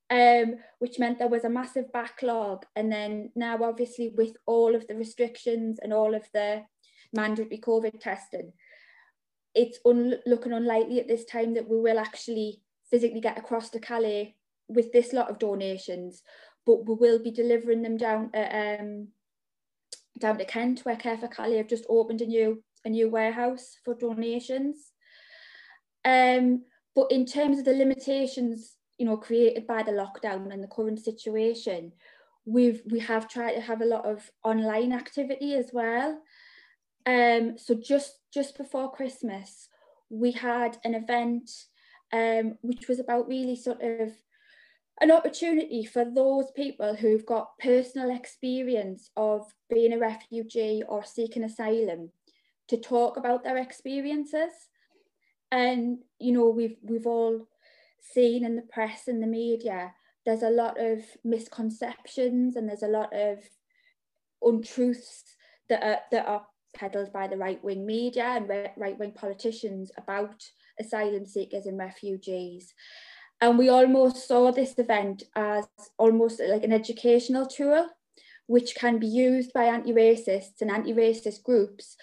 um, 0.10 0.56
which 0.80 1.00
meant 1.00 1.20
there 1.20 1.28
was 1.28 1.44
a 1.44 1.50
massive 1.50 1.92
backlog. 1.92 2.66
And 2.76 2.92
then 2.92 3.32
now, 3.36 3.62
obviously, 3.64 4.14
with 4.16 4.36
all 4.46 4.76
of 4.76 4.88
the 4.88 4.96
restrictions 4.96 5.80
and 5.82 5.94
all 5.94 6.16
of 6.16 6.24
the 6.34 6.64
mandatory 7.14 7.60
COVID 7.60 8.00
testing, 8.00 8.54
it's 9.54 9.80
un- 9.86 10.20
looking 10.26 10.54
unlikely 10.54 11.00
at 11.00 11.08
this 11.08 11.26
time 11.26 11.54
that 11.56 11.68
we 11.68 11.80
will 11.80 12.00
actually 12.00 12.62
physically 12.90 13.22
get 13.22 13.38
across 13.38 13.70
to 13.72 13.80
Calais 13.80 14.36
with 14.70 14.92
this 14.92 15.14
lot 15.14 15.30
of 15.30 15.40
donations, 15.40 16.22
but 16.66 16.88
we 16.88 16.96
will 16.96 17.20
be 17.20 17.32
delivering 17.32 17.82
them 17.82 17.98
down 17.98 18.30
uh, 18.34 18.78
um, 18.80 19.08
down 20.20 20.38
to 20.38 20.46
Kent, 20.46 20.82
where 20.82 20.96
Care 20.96 21.18
for 21.18 21.28
Calais 21.28 21.58
have 21.58 21.68
just 21.68 21.86
opened 21.90 22.22
a 22.22 22.26
new 22.26 22.64
a 22.86 22.90
new 22.90 23.10
warehouse 23.10 23.78
for 23.84 23.94
donations. 23.94 24.92
Um, 26.06 26.64
but 26.96 27.12
in 27.12 27.26
terms 27.26 27.60
of 27.60 27.66
the 27.66 27.74
limitations, 27.74 28.77
you 28.98 29.06
know, 29.06 29.18
created 29.18 29.68
by 29.68 29.84
the 29.84 29.92
lockdown 29.92 30.52
and 30.52 30.64
the 30.64 30.68
current 30.68 31.00
situation, 31.00 31.92
we've 32.46 32.82
we 32.90 33.00
have 33.00 33.28
tried 33.28 33.54
to 33.54 33.62
have 33.62 33.82
a 33.82 33.86
lot 33.86 34.06
of 34.06 34.32
online 34.44 34.94
activity 34.94 35.54
as 35.54 35.70
well. 35.74 36.22
Um, 37.06 37.58
so 37.58 37.76
just 37.76 38.20
just 38.34 38.58
before 38.58 38.92
Christmas, 38.92 39.70
we 40.10 40.32
had 40.32 40.78
an 40.84 40.96
event 40.96 41.50
um, 42.14 42.58
which 42.62 42.88
was 42.88 43.00
about 43.00 43.28
really 43.28 43.56
sort 43.56 43.82
of 43.82 44.14
an 45.00 45.12
opportunity 45.12 45.86
for 45.86 46.06
those 46.06 46.50
people 46.52 46.96
who've 46.96 47.26
got 47.26 47.58
personal 47.60 48.16
experience 48.16 49.12
of 49.16 49.54
being 49.70 49.94
a 49.94 50.00
refugee 50.00 50.82
or 50.88 51.04
seeking 51.04 51.44
asylum 51.44 52.10
to 52.68 52.78
talk 52.78 53.18
about 53.18 53.44
their 53.44 53.58
experiences. 53.58 54.52
And 55.52 56.00
you 56.20 56.32
know, 56.32 56.50
we've 56.50 56.78
we've 56.82 57.08
all 57.08 57.48
seen 58.00 58.46
in 58.46 58.56
the 58.56 58.62
press 58.62 59.08
and 59.08 59.22
the 59.22 59.28
media, 59.28 59.94
there's 60.26 60.44
a 60.44 60.50
lot 60.50 60.80
of 60.80 61.04
misconceptions 61.24 62.56
and 62.56 62.68
there's 62.68 62.84
a 62.84 62.88
lot 62.88 63.14
of 63.14 63.40
untruths 64.42 65.36
that 65.70 65.84
are 65.84 66.00
that 66.12 66.28
are 66.28 66.46
peddled 66.76 67.12
by 67.12 67.28
the 67.28 67.38
right 67.38 67.64
wing 67.64 67.86
media 67.86 68.24
and 68.24 68.48
right 68.78 69.00
wing 69.00 69.12
politicians 69.12 69.92
about 69.98 70.44
asylum 70.80 71.26
seekers 71.26 71.66
and 71.66 71.78
refugees. 71.78 72.74
And 73.40 73.58
we 73.58 73.70
almost 73.70 74.28
saw 74.28 74.52
this 74.52 74.74
event 74.78 75.24
as 75.36 75.68
almost 75.98 76.42
like 76.46 76.64
an 76.64 76.74
educational 76.74 77.46
tool, 77.46 77.88
which 78.48 78.76
can 78.76 79.00
be 79.00 79.08
used 79.08 79.54
by 79.54 79.66
anti 79.66 79.94
racists 79.94 80.62
and 80.62 80.72
anti 80.72 80.94
racist 80.94 81.44
groups 81.44 81.96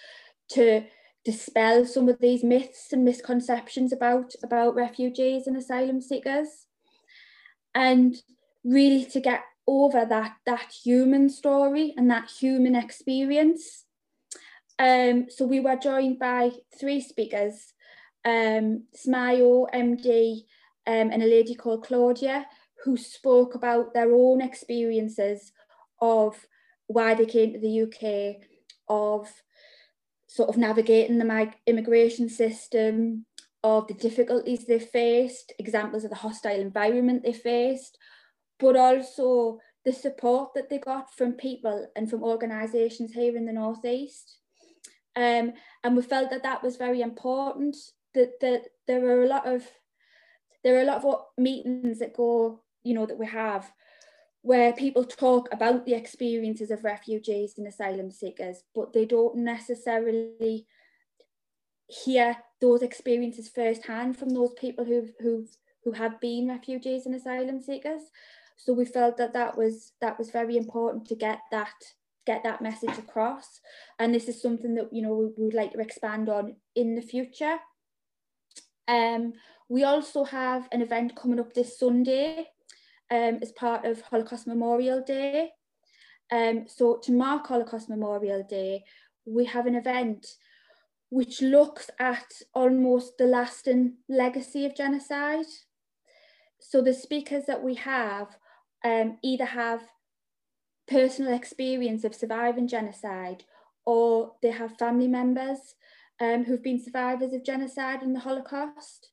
to 0.49 0.83
dispel 1.25 1.85
some 1.85 2.07
of 2.07 2.19
these 2.19 2.43
myths 2.43 2.93
and 2.93 3.03
misconceptions 3.03 3.91
about, 3.91 4.33
about 4.43 4.75
refugees 4.75 5.47
and 5.47 5.57
asylum 5.57 5.99
seekers. 5.99 6.67
And 7.73 8.15
really 8.63 9.03
to 9.05 9.19
get 9.19 9.41
over 9.67 10.05
that, 10.05 10.35
that 10.45 10.71
human 10.71 11.29
story 11.29 11.93
and 11.97 12.09
that 12.11 12.29
human 12.29 12.75
experience. 12.75 13.85
Um, 14.77 15.25
so 15.29 15.45
we 15.45 15.59
were 15.59 15.75
joined 15.75 16.19
by 16.19 16.51
three 16.79 17.01
speakers, 17.01 17.73
um, 18.23 18.83
Smayo, 18.95 19.67
MD, 19.73 20.43
um, 20.87 21.09
and 21.11 21.23
a 21.23 21.27
lady 21.27 21.55
called 21.55 21.85
Claudia, 21.85 22.45
who 22.83 22.97
spoke 22.97 23.55
about 23.55 23.93
their 23.93 24.13
own 24.13 24.41
experiences 24.41 25.51
of 25.99 26.45
why 26.87 27.15
they 27.15 27.25
came 27.25 27.53
to 27.53 27.59
the 27.59 27.81
UK, 27.83 28.43
of 28.87 29.31
sort 30.35 30.49
of 30.49 30.57
navigating 30.57 31.17
the 31.17 31.53
immigration 31.65 32.27
system, 32.27 33.25
of 33.63 33.87
the 33.87 33.93
difficulties 33.95 34.65
they 34.65 34.77
faced, 34.77 35.53
examples 35.57 36.03
of 36.03 36.09
the 36.09 36.15
hostile 36.17 36.59
environment 36.59 37.23
they 37.23 37.33
faced, 37.33 37.97
but 38.59 38.75
also 38.75 39.59
the 39.85 39.93
support 39.93 40.53
that 40.53 40.69
they 40.69 40.77
got 40.77 41.11
from 41.11 41.31
people 41.31 41.87
and 41.95 42.09
from 42.09 42.21
organisations 42.21 43.13
here 43.13 43.35
in 43.35 43.45
the 43.45 43.53
Northeast. 43.53 44.37
Um, 45.15 45.53
and 45.83 45.95
we 45.95 46.03
felt 46.03 46.29
that 46.31 46.43
that 46.43 46.61
was 46.61 46.75
very 46.75 47.01
important, 47.01 47.75
that, 48.13 48.39
that 48.41 48.65
there 48.87 48.99
were 48.99 49.23
a 49.23 49.27
lot 49.27 49.47
of 49.47 49.63
there 50.63 50.77
are 50.77 50.81
a 50.81 50.91
lot 50.91 51.03
of 51.03 51.21
meetings 51.37 51.99
that 51.99 52.13
go, 52.13 52.61
you 52.83 52.93
know, 52.93 53.05
that 53.05 53.19
we 53.19 53.27
have 53.27 53.71
where 54.45 54.73
people 54.73 55.03
talk 55.03 55.49
about 55.51 55.87
the 55.87 55.95
experiences 55.95 56.69
of 56.69 56.83
refugees 56.83 57.55
and 57.57 57.65
asylum 57.65 58.11
seekers, 58.11 58.61
but 58.75 58.93
they 58.93 59.03
don't 59.03 59.35
necessarily 59.37 60.67
hear 61.87 62.37
those 62.61 62.83
experiences 62.83 63.49
firsthand 63.49 64.15
from 64.15 64.29
those 64.29 64.53
people 64.53 64.85
who've 64.85 65.11
who've 65.19 65.49
who 65.83 65.93
have 65.93 66.21
been 66.21 66.47
refugees 66.47 67.07
and 67.07 67.15
asylum 67.15 67.59
seekers. 67.59 68.03
So 68.55 68.71
we 68.71 68.85
felt 68.85 69.17
that 69.17 69.33
that 69.33 69.57
was 69.57 69.93
that 69.99 70.19
was 70.19 70.29
very 70.29 70.57
important 70.57 71.07
to 71.07 71.15
get 71.15 71.39
that 71.49 71.73
get 72.27 72.43
that 72.43 72.61
message 72.61 72.99
across, 72.99 73.61
and 73.97 74.13
this 74.13 74.27
is 74.27 74.39
something 74.39 74.75
that 74.75 74.93
you 74.93 75.01
know 75.01 75.15
we, 75.15 75.25
we 75.35 75.45
would 75.45 75.55
like 75.55 75.73
to 75.73 75.79
expand 75.79 76.29
on 76.29 76.55
in 76.75 76.93
the 76.93 77.01
future. 77.01 77.57
Um, 78.87 79.33
we 79.69 79.83
also 79.83 80.23
have 80.23 80.67
an 80.71 80.83
event 80.83 81.15
coming 81.15 81.39
up 81.39 81.53
this 81.53 81.79
Sunday 81.79 82.49
um, 83.11 83.39
as 83.41 83.51
part 83.51 83.85
of 83.85 84.01
Holocaust 84.01 84.47
Memorial 84.47 85.01
Day. 85.01 85.51
Um, 86.31 86.65
so 86.67 86.97
to 87.03 87.11
mark 87.11 87.47
Holocaust 87.47 87.89
Memorial 87.89 88.43
Day, 88.43 88.83
we 89.25 89.45
have 89.45 89.67
an 89.67 89.75
event 89.75 90.25
which 91.09 91.41
looks 91.41 91.89
at 91.99 92.25
almost 92.53 93.17
the 93.17 93.25
lasting 93.25 93.93
legacy 94.09 94.65
of 94.65 94.75
genocide. 94.75 95.45
So 96.59 96.81
the 96.81 96.93
speakers 96.93 97.45
that 97.45 97.63
we 97.63 97.75
have 97.75 98.35
um, 98.83 99.17
either 99.23 99.45
have 99.45 99.81
personal 100.87 101.33
experience 101.33 102.03
of 102.03 102.15
surviving 102.15 102.67
genocide 102.67 103.43
or 103.85 104.33
they 104.41 104.51
have 104.51 104.77
family 104.77 105.07
members 105.07 105.75
um, 106.19 106.43
who've 106.43 106.63
been 106.63 106.83
survivors 106.83 107.33
of 107.33 107.43
genocide 107.43 108.01
and 108.01 108.15
the 108.15 108.19
Holocaust. 108.19 109.09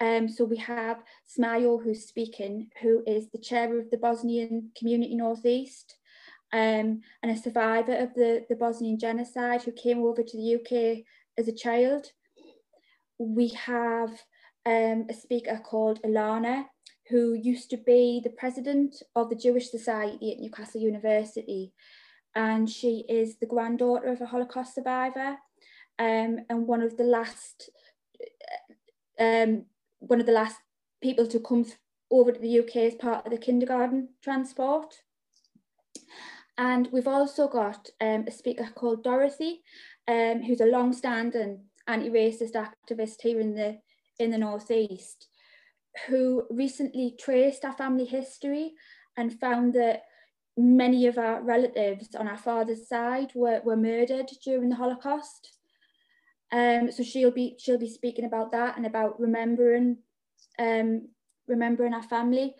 Um, 0.00 0.28
so 0.28 0.44
we 0.44 0.58
have 0.58 1.02
Smayo 1.26 1.82
who's 1.82 2.06
speaking, 2.06 2.68
who 2.82 3.02
is 3.06 3.30
the 3.30 3.38
chair 3.38 3.78
of 3.78 3.90
the 3.90 3.96
Bosnian 3.96 4.70
Community 4.76 5.14
Northeast 5.14 5.96
um, 6.52 7.00
and 7.22 7.30
a 7.30 7.36
survivor 7.36 7.96
of 7.96 8.14
the, 8.14 8.44
the 8.48 8.56
Bosnian 8.56 8.98
genocide 8.98 9.62
who 9.62 9.72
came 9.72 10.02
over 10.02 10.22
to 10.22 10.36
the 10.36 10.56
UK 10.56 11.04
as 11.38 11.48
a 11.48 11.52
child. 11.52 12.12
We 13.18 13.48
have 13.48 14.10
um, 14.66 15.06
a 15.08 15.14
speaker 15.14 15.60
called 15.64 16.02
Ilana, 16.02 16.66
who 17.08 17.34
used 17.34 17.70
to 17.70 17.76
be 17.76 18.20
the 18.22 18.30
president 18.30 19.02
of 19.14 19.30
the 19.30 19.36
Jewish 19.36 19.70
Society 19.70 20.32
at 20.32 20.40
Newcastle 20.40 20.80
University. 20.80 21.72
And 22.34 22.68
she 22.68 23.04
is 23.08 23.38
the 23.38 23.46
granddaughter 23.46 24.08
of 24.08 24.20
a 24.20 24.26
Holocaust 24.26 24.74
survivor 24.74 25.38
um, 25.98 26.40
and 26.50 26.66
one 26.66 26.82
of 26.82 26.96
the 26.96 27.04
last 27.04 27.70
um, 29.18 29.64
one 29.98 30.20
of 30.20 30.26
the 30.26 30.32
last 30.32 30.56
people 31.02 31.26
to 31.26 31.40
come 31.40 31.66
over 32.10 32.32
to 32.32 32.40
the 32.40 32.60
UK 32.60 32.76
as 32.76 32.94
part 32.94 33.26
of 33.26 33.32
the 33.32 33.38
kindergarten 33.38 34.08
transport. 34.22 34.94
And 36.58 36.88
we've 36.92 37.08
also 37.08 37.48
got 37.48 37.88
um, 38.00 38.24
a 38.26 38.30
speaker 38.30 38.68
called 38.74 39.04
Dorothy, 39.04 39.62
um, 40.08 40.42
who's 40.42 40.60
a 40.60 40.66
long-standing 40.66 41.64
anti-racist 41.86 42.52
activist 42.54 43.20
here 43.22 43.40
in 43.40 43.54
the 43.54 43.78
in 44.18 44.30
the 44.30 44.38
northeast, 44.38 45.28
who 46.06 46.46
recently 46.48 47.14
traced 47.20 47.66
our 47.66 47.74
family 47.74 48.06
history 48.06 48.72
and 49.18 49.38
found 49.38 49.74
that 49.74 50.04
many 50.56 51.06
of 51.06 51.18
our 51.18 51.42
relatives 51.42 52.14
on 52.14 52.26
our 52.26 52.38
father's 52.38 52.88
side 52.88 53.30
were, 53.34 53.60
were 53.62 53.76
murdered 53.76 54.30
during 54.42 54.70
the 54.70 54.76
Holocaust. 54.76 55.55
Um, 56.52 56.92
so 56.92 57.02
she'll 57.02 57.32
be 57.32 57.56
she'll 57.58 57.78
be 57.78 57.88
speaking 57.88 58.24
about 58.24 58.52
that 58.52 58.76
and 58.76 58.86
about 58.86 59.20
remembering 59.20 59.98
um, 60.58 61.08
remembering 61.48 61.94
our 61.94 62.02
family. 62.02 62.54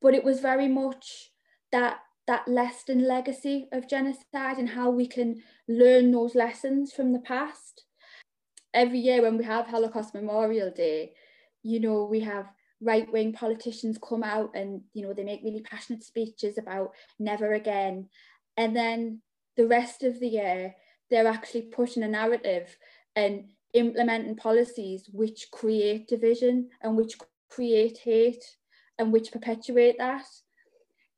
But 0.00 0.14
it 0.14 0.24
was 0.24 0.40
very 0.40 0.68
much 0.68 1.30
that 1.70 1.98
that 2.26 2.46
lasting 2.46 3.00
legacy 3.00 3.68
of 3.72 3.88
genocide 3.88 4.58
and 4.58 4.70
how 4.70 4.90
we 4.90 5.06
can 5.06 5.42
learn 5.68 6.10
those 6.10 6.34
lessons 6.34 6.92
from 6.92 7.12
the 7.12 7.18
past. 7.18 7.84
Every 8.74 8.98
year 8.98 9.22
when 9.22 9.36
we 9.36 9.44
have 9.44 9.66
Holocaust 9.66 10.14
Memorial 10.14 10.70
Day, 10.70 11.12
you 11.62 11.80
know, 11.80 12.04
we 12.04 12.20
have 12.20 12.46
right-wing 12.80 13.32
politicians 13.32 13.96
come 14.02 14.24
out 14.24 14.50
and 14.56 14.80
you 14.92 15.02
know 15.02 15.12
they 15.12 15.22
make 15.22 15.40
really 15.44 15.62
passionate 15.62 16.02
speeches 16.02 16.58
about 16.58 16.90
never 17.18 17.52
again. 17.52 18.08
And 18.56 18.74
then 18.76 19.22
the 19.56 19.66
rest 19.66 20.02
of 20.02 20.20
the 20.20 20.28
year, 20.28 20.74
they're 21.10 21.26
actually 21.26 21.62
pushing 21.62 22.02
a 22.02 22.08
narrative 22.08 22.76
and 23.16 23.44
implementing 23.74 24.36
policies 24.36 25.08
which 25.12 25.50
create 25.50 26.08
division 26.08 26.68
and 26.82 26.96
which 26.96 27.16
create 27.50 27.98
hate 27.98 28.44
and 28.98 29.12
which 29.12 29.32
perpetuate 29.32 29.96
that. 29.98 30.24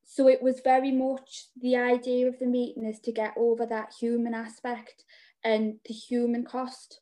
So 0.05 0.29
it 0.29 0.43
was 0.43 0.61
very 0.61 0.93
much 0.93 1.47
the 1.61 1.77
idea 1.77 2.29
of 2.29 2.39
the 2.39 2.47
meeting 2.47 2.85
is 2.85 3.01
to 3.01 3.13
get 3.13 3.35
over 3.37 3.67
that 3.67 3.95
human 3.99 4.35
aspect 4.35 5.05
and 5.43 5.77
the 5.87 5.95
human 5.95 6.45
cost 6.45 7.01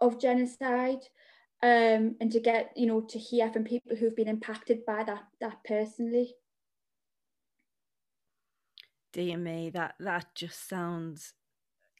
of 0.00 0.20
genocide 0.20 1.00
um, 1.62 2.16
and 2.20 2.30
to 2.30 2.40
get, 2.40 2.72
you 2.76 2.86
know, 2.86 3.00
to 3.00 3.18
hear 3.18 3.50
from 3.50 3.64
people 3.64 3.96
who've 3.96 4.14
been 4.14 4.28
impacted 4.28 4.84
by 4.84 5.02
that 5.04 5.24
that 5.40 5.64
personally. 5.64 6.34
Dear 9.12 9.38
me, 9.38 9.70
that 9.70 9.94
that 10.00 10.26
just 10.34 10.68
sounds 10.68 11.32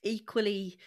equally 0.03 0.79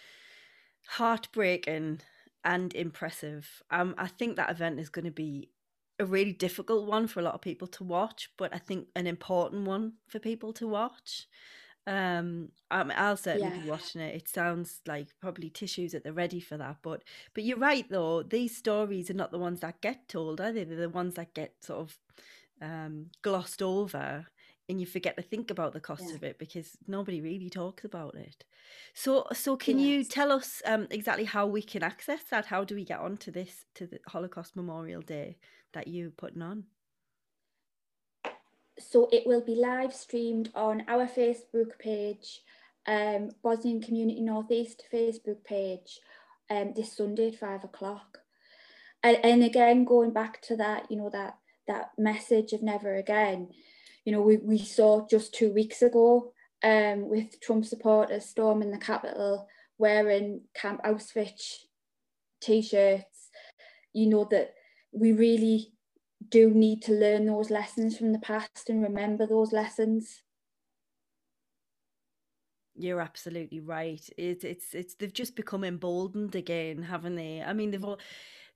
heartbreaking 0.88 2.00
and 2.44 2.74
impressive. 2.74 3.62
Um, 3.70 3.94
I 3.98 4.06
think 4.06 4.36
that 4.36 4.50
event 4.50 4.80
is 4.80 4.88
going 4.88 5.04
to 5.04 5.10
be 5.10 5.50
a 5.98 6.06
really 6.06 6.32
difficult 6.32 6.86
one 6.86 7.06
for 7.06 7.20
a 7.20 7.22
lot 7.22 7.34
of 7.34 7.42
people 7.42 7.68
to 7.68 7.84
watch, 7.84 8.30
but 8.38 8.54
I 8.54 8.58
think 8.58 8.88
an 8.96 9.06
important 9.06 9.66
one 9.66 9.94
for 10.06 10.18
people 10.18 10.52
to 10.54 10.66
watch. 10.66 11.26
Um, 11.86 12.50
um 12.70 12.92
I'll 12.94 13.16
certainly 13.16 13.54
yeah. 13.56 13.62
be 13.62 13.68
watching 13.68 14.00
it. 14.00 14.14
It 14.14 14.28
sounds 14.28 14.80
like 14.86 15.08
probably 15.20 15.50
tissues 15.50 15.94
at 15.94 16.04
the 16.04 16.12
ready 16.12 16.40
for 16.40 16.56
that, 16.56 16.76
but 16.82 17.02
but 17.34 17.44
you're 17.44 17.58
right 17.58 17.86
though. 17.90 18.22
These 18.22 18.56
stories 18.56 19.10
are 19.10 19.14
not 19.14 19.30
the 19.30 19.38
ones 19.38 19.60
that 19.60 19.80
get 19.80 20.08
told, 20.08 20.40
are 20.40 20.52
they? 20.52 20.64
They're 20.64 20.76
the 20.76 20.88
ones 20.88 21.14
that 21.14 21.34
get 21.34 21.54
sort 21.60 21.80
of 21.80 21.98
um, 22.62 23.06
glossed 23.22 23.62
over 23.62 24.26
and 24.68 24.80
you 24.80 24.86
forget 24.86 25.16
to 25.16 25.22
think 25.22 25.50
about 25.50 25.72
the 25.72 25.80
cost 25.80 26.04
yeah. 26.08 26.14
of 26.14 26.22
it 26.22 26.38
because 26.38 26.76
nobody 26.86 27.20
really 27.20 27.48
talks 27.48 27.84
about 27.84 28.14
it. 28.14 28.44
So, 28.92 29.26
so 29.32 29.56
can 29.56 29.78
yes. 29.78 29.86
you 29.86 30.04
tell 30.04 30.30
us 30.30 30.60
um, 30.66 30.86
exactly 30.90 31.24
how 31.24 31.46
we 31.46 31.62
can 31.62 31.82
access 31.82 32.22
that? 32.30 32.46
How 32.46 32.64
do 32.64 32.74
we 32.74 32.84
get 32.84 33.00
onto 33.00 33.30
this 33.30 33.64
to 33.76 33.86
the 33.86 33.98
Holocaust 34.08 34.56
Memorial 34.56 35.00
Day 35.00 35.38
that 35.72 35.88
you're 35.88 36.10
putting 36.10 36.42
on? 36.42 36.64
So 38.78 39.08
it 39.10 39.26
will 39.26 39.40
be 39.40 39.54
live 39.54 39.94
streamed 39.94 40.50
on 40.54 40.84
our 40.86 41.06
Facebook 41.06 41.78
page, 41.78 42.42
um, 42.86 43.30
Bosnian 43.42 43.80
Community 43.80 44.20
Northeast 44.20 44.84
Facebook 44.92 45.42
page, 45.44 45.98
um, 46.50 46.74
this 46.76 46.96
Sunday 46.96 47.28
at 47.28 47.36
five 47.36 47.64
o'clock. 47.64 48.18
And, 49.02 49.18
and 49.24 49.42
again, 49.42 49.84
going 49.84 50.12
back 50.12 50.42
to 50.42 50.56
that, 50.56 50.90
you 50.90 50.96
know 50.96 51.10
that 51.10 51.38
that 51.66 51.90
message 51.98 52.52
of 52.52 52.62
never 52.62 52.96
again 52.96 53.48
you 54.04 54.12
know, 54.12 54.20
we, 54.20 54.36
we 54.38 54.58
saw 54.58 55.06
just 55.06 55.34
two 55.34 55.52
weeks 55.52 55.82
ago 55.82 56.32
um, 56.62 57.08
with 57.08 57.40
Trump 57.40 57.64
supporters 57.64 58.26
storming 58.26 58.70
the 58.70 58.78
Capitol 58.78 59.46
wearing 59.78 60.42
Camp 60.54 60.82
Auschwitz 60.84 61.58
t-shirts, 62.40 63.30
you 63.92 64.08
know, 64.08 64.26
that 64.30 64.54
we 64.92 65.12
really 65.12 65.72
do 66.28 66.50
need 66.50 66.82
to 66.82 66.92
learn 66.92 67.26
those 67.26 67.50
lessons 67.50 67.96
from 67.96 68.12
the 68.12 68.18
past 68.18 68.68
and 68.68 68.82
remember 68.82 69.26
those 69.26 69.52
lessons. 69.52 70.22
You're 72.74 73.00
absolutely 73.00 73.60
right. 73.60 74.08
It's 74.16 74.44
it's 74.44 74.72
it's 74.72 74.94
they've 74.94 75.12
just 75.12 75.34
become 75.34 75.64
emboldened 75.64 76.36
again, 76.36 76.82
haven't 76.82 77.16
they? 77.16 77.42
I 77.42 77.52
mean, 77.52 77.72
they've 77.72 77.84
all 77.84 77.98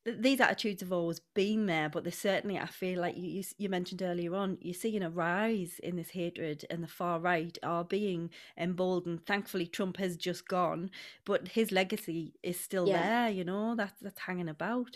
these 0.04 0.40
attitudes 0.40 0.80
have 0.82 0.92
always 0.92 1.20
been 1.34 1.66
there, 1.66 1.88
but 1.88 2.02
they 2.02 2.10
certainly, 2.10 2.58
I 2.58 2.66
feel 2.66 3.00
like 3.00 3.16
you, 3.16 3.28
you, 3.28 3.44
you 3.56 3.68
mentioned 3.68 4.02
earlier 4.02 4.34
on, 4.34 4.58
you're 4.60 4.74
seeing 4.74 5.02
a 5.02 5.10
rise 5.10 5.78
in 5.82 5.96
this 5.96 6.10
hatred, 6.10 6.64
and 6.70 6.82
the 6.82 6.88
far 6.88 7.20
right 7.20 7.56
are 7.62 7.84
being 7.84 8.30
emboldened. 8.58 9.24
Thankfully, 9.26 9.66
Trump 9.66 9.98
has 9.98 10.16
just 10.16 10.48
gone, 10.48 10.90
but 11.24 11.48
his 11.48 11.70
legacy 11.70 12.34
is 12.42 12.58
still 12.58 12.88
yeah. 12.88 13.02
there. 13.02 13.30
You 13.30 13.44
know, 13.44 13.76
that's 13.76 14.00
that's 14.00 14.20
hanging 14.20 14.48
about. 14.48 14.90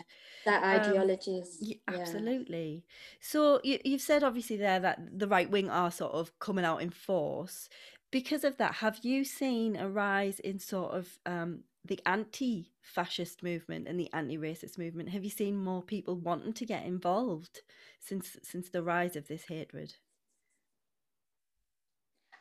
That 0.44 0.64
ideologies, 0.64 1.58
um, 1.62 1.68
yeah, 1.68 1.76
absolutely. 1.86 2.84
So 3.20 3.60
you, 3.62 3.78
you've 3.84 4.00
said 4.00 4.24
obviously 4.24 4.56
there 4.56 4.80
that 4.80 4.98
the 5.16 5.28
right 5.28 5.50
wing 5.50 5.70
are 5.70 5.90
sort 5.90 6.12
of 6.12 6.36
coming 6.40 6.64
out 6.64 6.82
in 6.82 6.90
force. 6.90 7.68
Because 8.12 8.44
of 8.44 8.56
that, 8.58 8.76
have 8.76 9.00
you 9.02 9.24
seen 9.24 9.76
a 9.76 9.88
rise 9.88 10.38
in 10.40 10.58
sort 10.58 10.92
of 10.94 11.18
um, 11.26 11.64
the 11.86 12.00
anti-fascist 12.06 13.42
movement 13.42 13.88
and 13.88 13.98
the 13.98 14.12
anti-racist 14.12 14.78
movement 14.78 15.10
have 15.10 15.24
you 15.24 15.30
seen 15.30 15.56
more 15.56 15.82
people 15.82 16.16
wanting 16.16 16.52
to 16.52 16.66
get 16.66 16.84
involved 16.84 17.60
since 18.00 18.36
since 18.42 18.68
the 18.68 18.82
rise 18.82 19.16
of 19.16 19.28
this 19.28 19.44
hatred? 19.44 19.94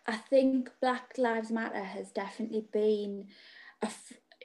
I 0.07 0.17
think 0.17 0.69
black 0.81 1.17
lives 1.17 1.51
matter 1.51 1.83
has 1.83 2.11
definitely 2.11 2.65
been 2.71 3.27
a 3.81 3.89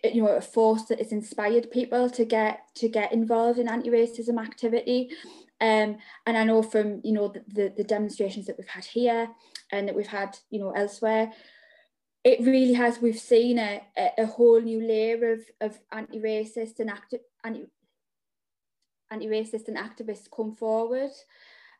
you 0.04 0.22
know 0.22 0.28
a 0.28 0.40
force 0.40 0.84
that 0.84 0.98
has 0.98 1.12
inspired 1.12 1.70
people 1.70 2.08
to 2.10 2.24
get 2.24 2.60
to 2.76 2.88
get 2.88 3.12
involved 3.12 3.58
in 3.58 3.68
anti-racism 3.68 4.40
activity. 4.40 5.10
Um, 5.60 5.98
and 6.26 6.38
I 6.38 6.44
know 6.44 6.62
from 6.62 7.00
you 7.04 7.12
know 7.12 7.28
the, 7.28 7.44
the, 7.48 7.74
the 7.76 7.84
demonstrations 7.84 8.46
that 8.46 8.56
we've 8.56 8.68
had 8.68 8.84
here 8.84 9.28
and 9.72 9.86
that 9.86 9.94
we've 9.94 10.06
had 10.06 10.38
you 10.50 10.58
know 10.58 10.70
elsewhere 10.70 11.32
it 12.24 12.40
really 12.40 12.74
has. 12.74 13.00
We've 13.00 13.18
seen 13.18 13.58
a, 13.58 13.82
a, 14.18 14.26
whole 14.26 14.60
new 14.60 14.80
layer 14.86 15.32
of, 15.32 15.40
of 15.60 15.78
anti-racist 15.92 16.78
and 16.78 16.90
active 16.90 17.20
anti 17.44 17.66
anti-racist 19.10 19.68
and 19.68 19.76
activists 19.76 20.28
come 20.34 20.54
forward. 20.54 21.10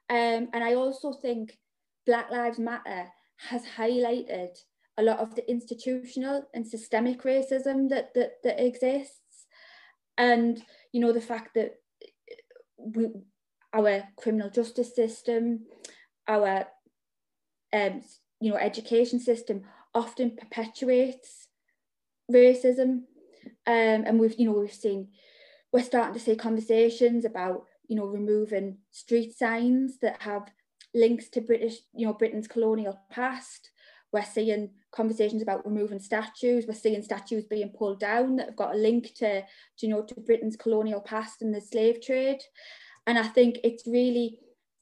Um, 0.09 0.49
and 0.53 0.65
I 0.65 0.75
also 0.75 1.13
think 1.13 1.59
Black 2.07 2.31
Lives 2.31 2.59
Matter 2.59 3.07
has 3.37 3.63
highlighted 3.77 4.57
a 4.99 5.03
lot 5.03 5.19
of 5.19 5.35
the 5.35 5.49
institutional 5.49 6.45
and 6.55 6.67
systemic 6.67 7.23
racism 7.23 7.89
that 7.91 8.15
that, 8.15 8.43
that 8.43 8.65
exists. 8.65 9.47
And 10.19 10.63
you 10.93 11.01
know, 11.01 11.13
the 11.13 11.21
fact 11.21 11.55
that 11.55 11.75
we 12.79 13.09
our 13.73 14.03
criminal 14.17 14.51
justice 14.51 14.95
system, 14.95 15.67
our 16.27 16.67
um, 17.73 18.03
you 18.41 18.51
know, 18.51 18.57
education 18.57 19.21
system 19.21 19.63
often 19.95 20.37
perpetuates 20.37 21.49
racism. 22.31 23.03
Um, 23.67 24.05
and 24.07 24.19
we've, 24.19 24.39
you 24.39 24.47
know, 24.47 24.59
we've 24.59 24.73
seen, 24.73 25.09
we're 25.73 25.83
starting 25.83 26.15
to 26.15 26.21
see 26.21 26.37
conversations 26.37 27.25
about, 27.25 27.67
you 27.89 27.97
know, 27.97 28.07
removing 28.07 28.79
street 28.91 29.37
signs 29.37 29.99
that 30.01 30.23
have 30.23 30.51
links 30.95 31.29
to 31.31 31.41
British, 31.41 31.77
you 31.95 32.07
know, 32.07 32.13
Britain's 32.13 32.49
colonial 32.49 32.99
past. 33.11 33.71
We're 34.13 34.25
seeing 34.25 34.71
conversations 34.93 35.41
about 35.41 35.65
removing 35.65 36.01
statues. 36.01 36.67
We're 36.67 36.75
seeing 36.75 37.03
statues 37.03 37.45
being 37.45 37.71
pulled 37.71 38.01
down 38.01 38.37
that 38.37 38.47
have 38.47 38.57
got 38.57 38.75
a 38.75 38.79
link 38.79 39.15
to, 39.17 39.43
to 39.43 39.47
you 39.81 39.89
know, 39.89 40.03
to 40.03 40.21
Britain's 40.21 40.57
colonial 40.57 41.01
past 41.01 41.43
and 41.43 41.55
the 41.55 41.61
slave 41.61 42.03
trade. 42.03 42.41
And 43.07 43.19
I 43.19 43.29
think 43.29 43.59
it's 43.63 43.87
really 43.87 44.41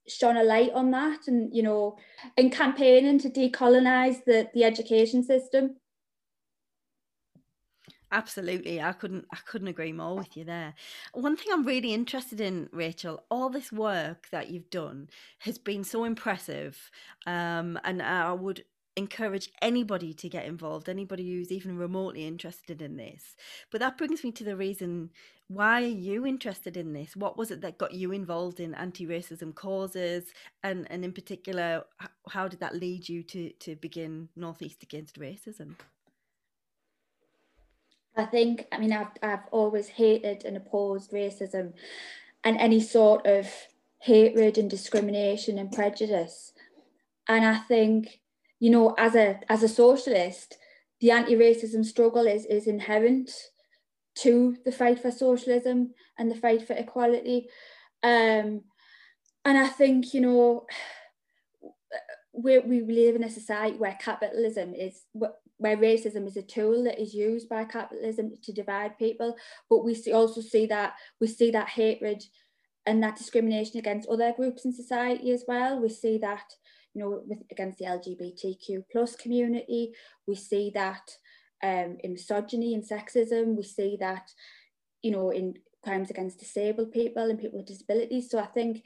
shone 0.08 0.36
a 0.36 0.42
light 0.42 0.72
on 0.72 0.90
that 0.90 1.28
and 1.28 1.54
you 1.54 1.62
know 1.62 1.96
in 2.36 2.50
campaigning 2.50 3.18
to 3.18 3.30
decolonize 3.30 4.24
the 4.24 4.48
the 4.54 4.64
education 4.64 5.22
system. 5.22 5.76
Absolutely. 8.10 8.80
I 8.80 8.92
couldn't 8.92 9.26
i 9.32 9.36
couldn't 9.44 9.68
agree 9.68 9.92
more 9.92 10.16
with 10.16 10.36
you 10.36 10.44
there. 10.44 10.74
One 11.12 11.36
thing 11.36 11.48
i'm 11.52 11.66
really 11.66 11.92
interested 11.92 12.40
in 12.40 12.68
rachel 12.72 13.24
all 13.30 13.50
this 13.50 13.70
work 13.70 14.28
that 14.30 14.50
you've 14.50 14.70
done 14.70 15.08
has 15.40 15.58
been 15.58 15.84
so 15.84 16.04
impressive 16.04 16.90
um, 17.26 17.78
and 17.84 18.00
i 18.02 18.32
would 18.32 18.64
encourage 18.98 19.50
anybody 19.62 20.12
to 20.12 20.28
get 20.28 20.44
involved, 20.44 20.88
anybody 20.88 21.30
who's 21.30 21.52
even 21.52 21.78
remotely 21.78 22.26
interested 22.26 22.82
in 22.82 22.96
this. 22.96 23.36
But 23.70 23.80
that 23.80 23.96
brings 23.96 24.22
me 24.24 24.32
to 24.32 24.44
the 24.44 24.56
reason 24.56 25.10
why 25.46 25.82
are 25.82 25.86
you 25.86 26.26
interested 26.26 26.76
in 26.76 26.92
this? 26.92 27.16
What 27.16 27.38
was 27.38 27.50
it 27.50 27.62
that 27.62 27.78
got 27.78 27.94
you 27.94 28.12
involved 28.12 28.60
in 28.60 28.74
anti-racism 28.74 29.54
causes, 29.54 30.24
and 30.62 30.86
and 30.90 31.04
in 31.04 31.12
particular, 31.12 31.84
how 32.28 32.48
did 32.48 32.60
that 32.60 32.76
lead 32.76 33.08
you 33.08 33.22
to 33.22 33.50
to 33.50 33.76
begin 33.76 34.28
Northeast 34.36 34.82
Against 34.82 35.18
Racism? 35.18 35.76
I 38.14 38.26
think, 38.26 38.66
I 38.72 38.78
mean, 38.78 38.92
I've 38.92 39.12
I've 39.22 39.46
always 39.50 39.88
hated 39.88 40.44
and 40.44 40.56
opposed 40.56 41.12
racism, 41.12 41.72
and 42.44 42.58
any 42.58 42.80
sort 42.80 43.26
of 43.26 43.48
hatred 44.00 44.58
and 44.58 44.68
discrimination 44.68 45.58
and 45.58 45.72
prejudice, 45.72 46.52
and 47.26 47.46
I 47.46 47.56
think 47.56 48.20
you 48.60 48.70
know, 48.70 48.94
as 48.98 49.14
a 49.14 49.40
as 49.48 49.62
a 49.62 49.68
socialist, 49.68 50.56
the 51.00 51.10
anti-racism 51.10 51.84
struggle 51.84 52.26
is 52.26 52.44
is 52.46 52.66
inherent 52.66 53.30
to 54.16 54.56
the 54.64 54.72
fight 54.72 54.98
for 54.98 55.10
socialism 55.10 55.94
and 56.18 56.30
the 56.30 56.34
fight 56.34 56.66
for 56.66 56.74
equality. 56.74 57.48
Um, 58.02 58.62
and 59.44 59.56
I 59.56 59.68
think, 59.68 60.12
you 60.12 60.20
know, 60.20 60.66
we 62.32 62.58
we 62.58 62.80
live 62.80 63.16
in 63.16 63.24
a 63.24 63.30
society 63.30 63.76
where 63.76 63.96
capitalism 64.00 64.74
is 64.74 65.02
where 65.58 65.76
racism 65.76 66.26
is 66.26 66.36
a 66.36 66.42
tool 66.42 66.84
that 66.84 67.00
is 67.00 67.14
used 67.14 67.48
by 67.48 67.64
capitalism 67.64 68.32
to 68.42 68.52
divide 68.52 68.98
people, 68.98 69.36
but 69.68 69.84
we 69.84 69.94
see, 69.94 70.12
also 70.12 70.40
see 70.40 70.66
that 70.66 70.94
we 71.20 71.26
see 71.26 71.50
that 71.50 71.68
hatred 71.68 72.22
and 72.86 73.02
that 73.02 73.16
discrimination 73.16 73.78
against 73.78 74.08
other 74.08 74.32
groups 74.32 74.64
in 74.64 74.72
society 74.72 75.32
as 75.32 75.44
well. 75.46 75.80
We 75.80 75.88
see 75.88 76.18
that 76.18 76.44
you 76.98 77.04
know, 77.04 77.22
with, 77.26 77.38
against 77.52 77.78
the 77.78 77.84
LGBTQ 77.84 78.82
plus 78.90 79.14
community. 79.14 79.92
We 80.26 80.34
see 80.34 80.72
that 80.74 81.08
um, 81.62 81.96
in 82.02 82.14
misogyny 82.14 82.74
and 82.74 82.82
sexism. 82.82 83.54
We 83.54 83.62
see 83.62 83.96
that, 84.00 84.30
you 85.02 85.12
know, 85.12 85.30
in 85.30 85.54
crimes 85.84 86.10
against 86.10 86.40
disabled 86.40 86.90
people 86.90 87.30
and 87.30 87.38
people 87.38 87.58
with 87.58 87.68
disabilities. 87.68 88.30
So 88.30 88.40
I 88.40 88.46
think 88.46 88.82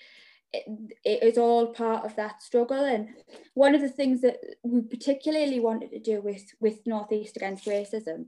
it, 0.52 0.64
it 1.04 1.22
is 1.22 1.38
all 1.38 1.68
part 1.68 2.04
of 2.04 2.14
that 2.16 2.42
struggle. 2.42 2.84
And 2.84 3.08
one 3.54 3.74
of 3.74 3.80
the 3.80 3.88
things 3.88 4.20
that 4.20 4.36
we 4.62 4.82
particularly 4.82 5.58
wanted 5.58 5.90
to 5.92 5.98
do 5.98 6.20
with, 6.20 6.44
with 6.60 6.86
Northeast 6.86 7.38
Against 7.38 7.64
Racism 7.64 8.26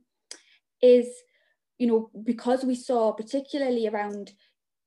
is, 0.81 1.09
you 1.79 1.87
know, 1.87 2.11
because 2.25 2.65
we 2.65 2.75
saw 2.75 3.13
particularly 3.13 3.87
around 3.87 4.33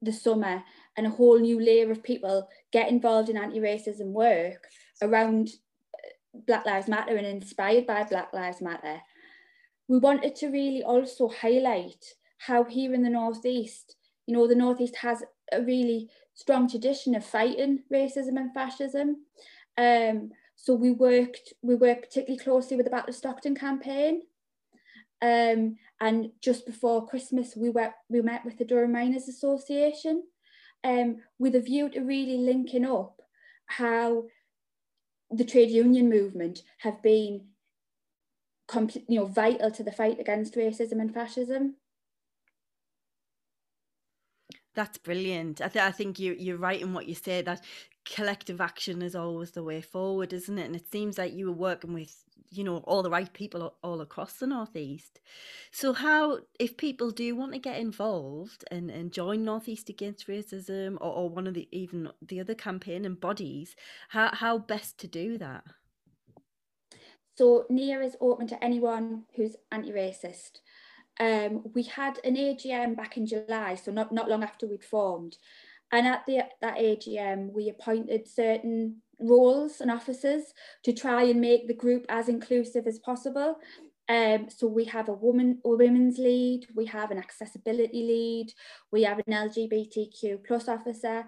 the 0.01 0.13
summer 0.13 0.63
and 0.97 1.05
a 1.05 1.11
whole 1.11 1.39
new 1.39 1.59
layer 1.59 1.91
of 1.91 2.03
people 2.03 2.49
get 2.73 2.89
involved 2.89 3.29
in 3.29 3.37
anti-racism 3.37 4.07
work 4.07 4.67
around 5.01 5.49
uh, 5.93 6.39
Black 6.47 6.65
Lives 6.65 6.87
Matter 6.87 7.15
and 7.15 7.27
inspired 7.27 7.85
by 7.85 8.03
Black 8.03 8.33
Lives 8.33 8.61
Matter, 8.61 8.99
we 9.87 9.99
wanted 9.99 10.35
to 10.37 10.47
really 10.47 10.83
also 10.83 11.29
highlight 11.29 12.03
how 12.39 12.63
here 12.63 12.93
in 12.93 13.03
the 13.03 13.09
Northeast, 13.09 13.95
you 14.25 14.35
know, 14.35 14.47
the 14.47 14.55
Northeast 14.55 14.97
has 14.97 15.23
a 15.51 15.61
really 15.61 16.09
strong 16.33 16.69
tradition 16.69 17.15
of 17.15 17.25
fighting 17.25 17.83
racism 17.93 18.37
and 18.37 18.53
fascism. 18.53 19.17
Um, 19.77 20.31
so 20.55 20.73
we 20.73 20.91
worked, 20.91 21.53
we 21.61 21.75
worked 21.75 22.09
particularly 22.09 22.43
closely 22.43 22.75
with 22.75 22.85
the 22.85 22.91
Battle 22.91 23.09
of 23.09 23.15
Stockton 23.15 23.55
campaign. 23.55 24.23
Um, 25.21 25.77
and 26.01 26.31
just 26.41 26.65
before 26.65 27.07
Christmas, 27.07 27.55
we 27.55 27.69
went, 27.69 27.93
we 28.09 28.21
met 28.21 28.43
with 28.43 28.57
the 28.57 28.65
Durham 28.65 28.91
Miners 28.91 29.27
Association 29.27 30.23
um, 30.83 31.17
with 31.39 31.55
a 31.55 31.61
view 31.61 31.89
to 31.89 32.01
really 32.01 32.37
linking 32.37 32.85
up 32.85 33.21
how 33.65 34.25
the 35.29 35.43
trade 35.43 35.69
union 35.69 36.09
movement 36.09 36.63
have 36.79 37.01
been 37.01 37.41
you 39.07 39.19
know, 39.19 39.25
vital 39.25 39.71
to 39.71 39.83
the 39.83 39.91
fight 39.91 40.19
against 40.19 40.55
racism 40.55 40.99
and 40.99 41.13
fascism. 41.13 41.75
That's 44.75 44.97
brilliant. 44.97 45.61
I, 45.61 45.69
th- 45.69 45.83
I 45.83 45.91
think 45.91 46.19
you, 46.19 46.33
you're 46.33 46.57
right 46.57 46.81
in 46.81 46.93
what 46.93 47.07
you 47.07 47.15
say 47.15 47.41
that 47.41 47.63
collective 48.05 48.61
action 48.61 49.01
is 49.01 49.15
always 49.15 49.51
the 49.51 49.63
way 49.63 49.81
forward, 49.81 50.33
isn't 50.33 50.57
it? 50.57 50.65
And 50.65 50.75
it 50.75 50.91
seems 50.91 51.17
like 51.17 51.33
you 51.33 51.47
were 51.47 51.51
working 51.51 51.93
with, 51.93 52.15
you 52.49 52.63
know, 52.63 52.77
all 52.77 53.03
the 53.03 53.09
right 53.09 53.31
people 53.33 53.75
all 53.83 54.01
across 54.01 54.33
the 54.33 54.47
Northeast. 54.47 55.19
So, 55.71 55.93
how, 55.93 56.39
if 56.59 56.77
people 56.77 57.11
do 57.11 57.35
want 57.35 57.53
to 57.53 57.59
get 57.59 57.79
involved 57.79 58.63
and, 58.71 58.89
and 58.89 59.11
join 59.11 59.43
Northeast 59.43 59.89
Against 59.89 60.27
Racism 60.27 60.95
or, 60.95 61.11
or 61.13 61.29
one 61.29 61.47
of 61.47 61.53
the 61.53 61.67
even 61.71 62.09
the 62.21 62.39
other 62.39 62.55
campaign 62.55 63.05
and 63.05 63.19
bodies, 63.19 63.75
how, 64.09 64.29
how 64.33 64.57
best 64.57 64.97
to 64.99 65.07
do 65.07 65.37
that? 65.37 65.63
So 67.35 67.65
NEAR 67.69 68.01
is 68.01 68.17
open 68.19 68.47
to 68.47 68.63
anyone 68.63 69.23
who's 69.35 69.55
anti-racist. 69.71 70.61
Um, 71.19 71.63
we 71.73 71.83
had 71.83 72.19
an 72.23 72.35
AGM 72.35 72.95
back 72.95 73.17
in 73.17 73.25
July, 73.25 73.75
so 73.75 73.91
not, 73.91 74.11
not 74.11 74.29
long 74.29 74.43
after 74.43 74.67
we'd 74.67 74.83
formed. 74.83 75.37
And 75.91 76.07
at 76.07 76.25
the, 76.25 76.43
that 76.61 76.77
AGM, 76.77 77.51
we 77.53 77.69
appointed 77.69 78.27
certain 78.27 79.01
roles 79.19 79.81
and 79.81 79.89
officers 79.89 80.43
to 80.83 80.93
try 80.93 81.23
and 81.23 81.41
make 81.41 81.67
the 81.67 81.73
group 81.73 82.05
as 82.09 82.29
inclusive 82.29 82.87
as 82.87 82.99
possible. 82.99 83.57
Um, 84.09 84.47
so 84.49 84.67
we 84.67 84.85
have 84.85 85.09
a 85.09 85.13
woman, 85.13 85.59
a 85.65 85.69
women's 85.69 86.17
lead, 86.17 86.67
we 86.75 86.85
have 86.85 87.11
an 87.11 87.17
accessibility 87.17 88.03
lead, 88.03 88.53
we 88.91 89.03
have 89.03 89.19
an 89.19 89.33
LGBTQ 89.33 90.45
plus 90.45 90.69
officer, 90.69 91.25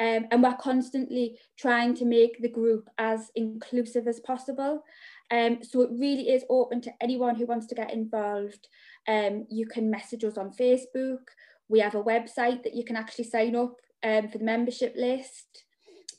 um, 0.00 0.26
and 0.30 0.42
we're 0.42 0.54
constantly 0.54 1.38
trying 1.58 1.94
to 1.96 2.06
make 2.06 2.40
the 2.40 2.48
group 2.48 2.88
as 2.96 3.30
inclusive 3.34 4.08
as 4.08 4.20
possible. 4.20 4.82
Um, 5.30 5.58
so 5.62 5.82
it 5.82 5.90
really 5.92 6.30
is 6.30 6.44
open 6.48 6.80
to 6.82 6.92
anyone 7.00 7.34
who 7.34 7.46
wants 7.46 7.66
to 7.66 7.74
get 7.74 7.92
involved. 7.92 8.68
Um, 9.06 9.46
you 9.50 9.66
can 9.66 9.90
message 9.90 10.24
us 10.24 10.38
on 10.38 10.52
Facebook. 10.52 11.28
We 11.68 11.80
have 11.80 11.94
a 11.94 12.02
website 12.02 12.62
that 12.62 12.74
you 12.74 12.84
can 12.84 12.96
actually 12.96 13.24
sign 13.24 13.54
up 13.54 13.76
um, 14.04 14.28
for 14.28 14.38
the 14.38 14.44
membership 14.44 14.94
list. 14.96 15.64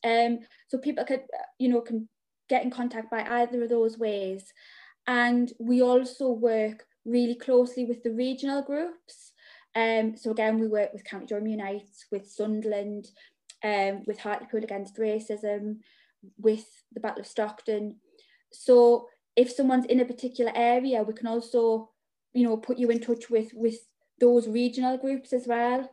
Um, 0.03 0.39
so 0.67 0.77
people 0.77 1.05
could, 1.05 1.23
you 1.59 1.69
know, 1.69 1.81
can 1.81 2.09
get 2.49 2.63
in 2.63 2.71
contact 2.71 3.09
by 3.09 3.23
either 3.23 3.63
of 3.63 3.69
those 3.69 3.97
ways. 3.97 4.51
And 5.07 5.51
we 5.59 5.81
also 5.81 6.29
work 6.29 6.85
really 7.05 7.35
closely 7.35 7.85
with 7.85 8.03
the 8.03 8.11
regional 8.11 8.61
groups. 8.63 9.31
Um, 9.75 10.15
so 10.17 10.31
again, 10.31 10.59
we 10.59 10.67
work 10.67 10.93
with 10.93 11.03
County 11.03 11.27
Durham 11.27 11.47
Unites, 11.47 12.05
with 12.11 12.27
Sunderland, 12.27 13.07
um, 13.63 14.03
with 14.07 14.19
Hartlepool 14.19 14.63
Against 14.63 14.97
Racism, 14.97 15.77
with 16.37 16.65
the 16.93 16.99
Battle 16.99 17.21
of 17.21 17.27
Stockton. 17.27 17.97
So 18.51 19.07
if 19.35 19.51
someone's 19.51 19.85
in 19.85 19.99
a 19.99 20.05
particular 20.05 20.51
area, 20.55 21.03
we 21.03 21.13
can 21.13 21.27
also, 21.27 21.91
you 22.33 22.43
know, 22.43 22.57
put 22.57 22.77
you 22.77 22.89
in 22.89 22.99
touch 22.99 23.29
with 23.29 23.51
with 23.53 23.77
those 24.19 24.47
regional 24.47 24.97
groups 24.97 25.33
as 25.33 25.45
well. 25.45 25.89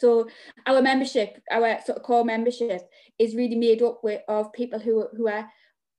So 0.00 0.28
our 0.66 0.80
membership, 0.80 1.42
our 1.50 1.78
sort 1.84 1.98
of 1.98 2.04
core 2.04 2.24
membership, 2.24 2.88
is 3.18 3.34
really 3.34 3.56
made 3.56 3.82
up 3.82 4.02
with, 4.02 4.22
of 4.28 4.52
people 4.52 4.78
who 4.78 5.06
who 5.16 5.28
are 5.28 5.46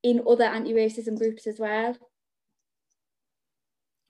in 0.04 0.24
other 0.28 0.46
anti-racism 0.46 1.18
groups 1.18 1.46
as 1.46 1.60
well. 1.60 1.96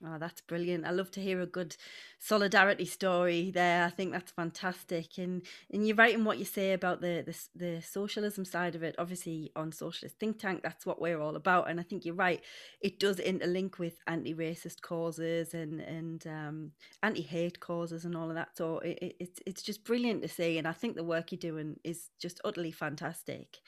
Oh, 0.04 0.18
that's 0.18 0.40
brilliant. 0.40 0.84
I 0.84 0.90
love 0.90 1.12
to 1.12 1.20
hear 1.20 1.40
a 1.40 1.46
good 1.46 1.76
solidarity 2.18 2.86
story 2.86 3.52
there. 3.52 3.84
I 3.84 3.90
think 3.90 4.10
that's 4.10 4.32
fantastic. 4.32 5.16
And 5.16 5.42
and 5.72 5.86
you're 5.86 5.96
right 5.96 6.14
in 6.14 6.24
what 6.24 6.38
you 6.38 6.44
say 6.44 6.72
about 6.72 7.00
the, 7.00 7.22
the 7.24 7.36
the 7.54 7.82
socialism 7.82 8.44
side 8.44 8.74
of 8.74 8.82
it. 8.82 8.96
Obviously 8.98 9.52
on 9.54 9.70
Socialist 9.70 10.18
Think 10.18 10.40
Tank, 10.40 10.60
that's 10.64 10.84
what 10.84 11.00
we're 11.00 11.20
all 11.20 11.36
about. 11.36 11.70
And 11.70 11.78
I 11.78 11.84
think 11.84 12.04
you're 12.04 12.16
right. 12.16 12.42
It 12.80 12.98
does 12.98 13.18
interlink 13.18 13.78
with 13.78 14.00
anti-racist 14.08 14.80
causes 14.80 15.54
and 15.54 15.80
and 15.80 16.26
um, 16.26 16.72
anti-hate 17.04 17.60
causes 17.60 18.04
and 18.04 18.16
all 18.16 18.28
of 18.28 18.34
that. 18.34 18.56
So 18.56 18.78
it, 18.80 18.98
it, 19.00 19.16
it's 19.20 19.40
it's 19.46 19.62
just 19.62 19.84
brilliant 19.84 20.22
to 20.22 20.28
see. 20.28 20.58
And 20.58 20.66
I 20.66 20.72
think 20.72 20.96
the 20.96 21.04
work 21.04 21.30
you're 21.30 21.38
doing 21.38 21.76
is 21.84 22.10
just 22.18 22.40
utterly 22.44 22.72
fantastic. 22.72 23.58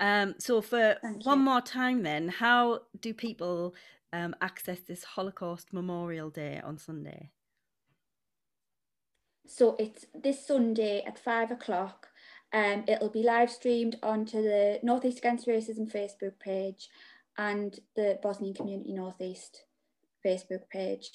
Um, 0.00 0.34
so 0.38 0.62
for 0.62 0.96
one 1.24 1.40
more 1.40 1.60
time, 1.60 2.02
then, 2.04 2.28
how 2.28 2.80
do 3.00 3.12
people 3.12 3.74
um, 4.14 4.34
access 4.40 4.80
this 4.80 5.02
Holocaust 5.02 5.72
Memorial 5.72 6.30
Day 6.30 6.60
on 6.64 6.78
Sunday? 6.78 7.30
So 9.46 9.76
it's 9.78 10.06
this 10.14 10.46
Sunday 10.46 11.02
at 11.04 11.18
five 11.18 11.50
o'clock. 11.50 12.08
Um, 12.52 12.84
it'll 12.86 13.10
be 13.10 13.24
live 13.24 13.50
streamed 13.50 13.96
onto 14.02 14.40
the 14.40 14.78
Northeast 14.82 15.18
Against 15.18 15.48
Racism 15.48 15.92
Facebook 15.92 16.38
page 16.38 16.88
and 17.36 17.78
the 17.96 18.20
Bosnian 18.22 18.54
Community 18.54 18.92
Northeast 18.92 19.64
Facebook 20.24 20.68
page. 20.70 21.10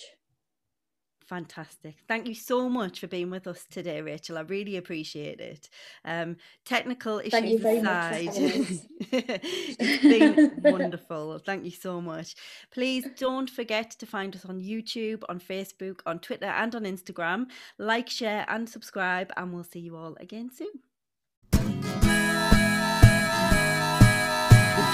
Fantastic. 1.30 1.98
Thank 2.08 2.28
you 2.28 2.34
so 2.34 2.68
much 2.68 3.00
for 3.00 3.06
being 3.06 3.30
with 3.30 3.46
us 3.46 3.64
today, 3.70 4.02
Rachel. 4.02 4.40
I 4.40 4.42
really 4.42 4.78
appreciate 4.78 5.40
it. 5.40 5.70
Um, 6.04 6.38
technical 6.66 7.20
issues 7.20 7.32
Thank 7.32 7.50
you 7.52 7.60
very 7.60 7.78
aside, 7.78 8.26
much 8.26 8.36
it's 9.12 10.02
been 10.02 10.72
wonderful. 10.72 11.38
Thank 11.38 11.66
you 11.66 11.72
so 11.72 12.02
much. 12.02 12.36
Please 12.72 13.06
don't 13.16 13.48
forget 13.48 13.92
to 13.92 14.08
find 14.08 14.36
us 14.36 14.44
on 14.46 14.60
YouTube, 14.60 15.22
on 15.30 15.40
Facebook, 15.40 16.00
on 16.08 16.18
Twitter, 16.18 16.48
and 16.48 16.74
on 16.74 16.82
Instagram. 16.86 17.46
Like, 17.78 18.10
share, 18.10 18.44
and 18.48 18.68
subscribe, 18.68 19.32
and 19.38 19.54
we'll 19.54 19.64
see 19.64 19.82
you 19.82 19.98
all 19.98 20.18
again 20.20 20.50
soon. 20.50 20.82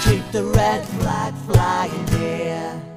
Keep 0.03 0.31
the 0.33 0.43
red 0.53 0.85
flag 0.85 1.33
flying 1.45 2.07
here. 2.07 2.94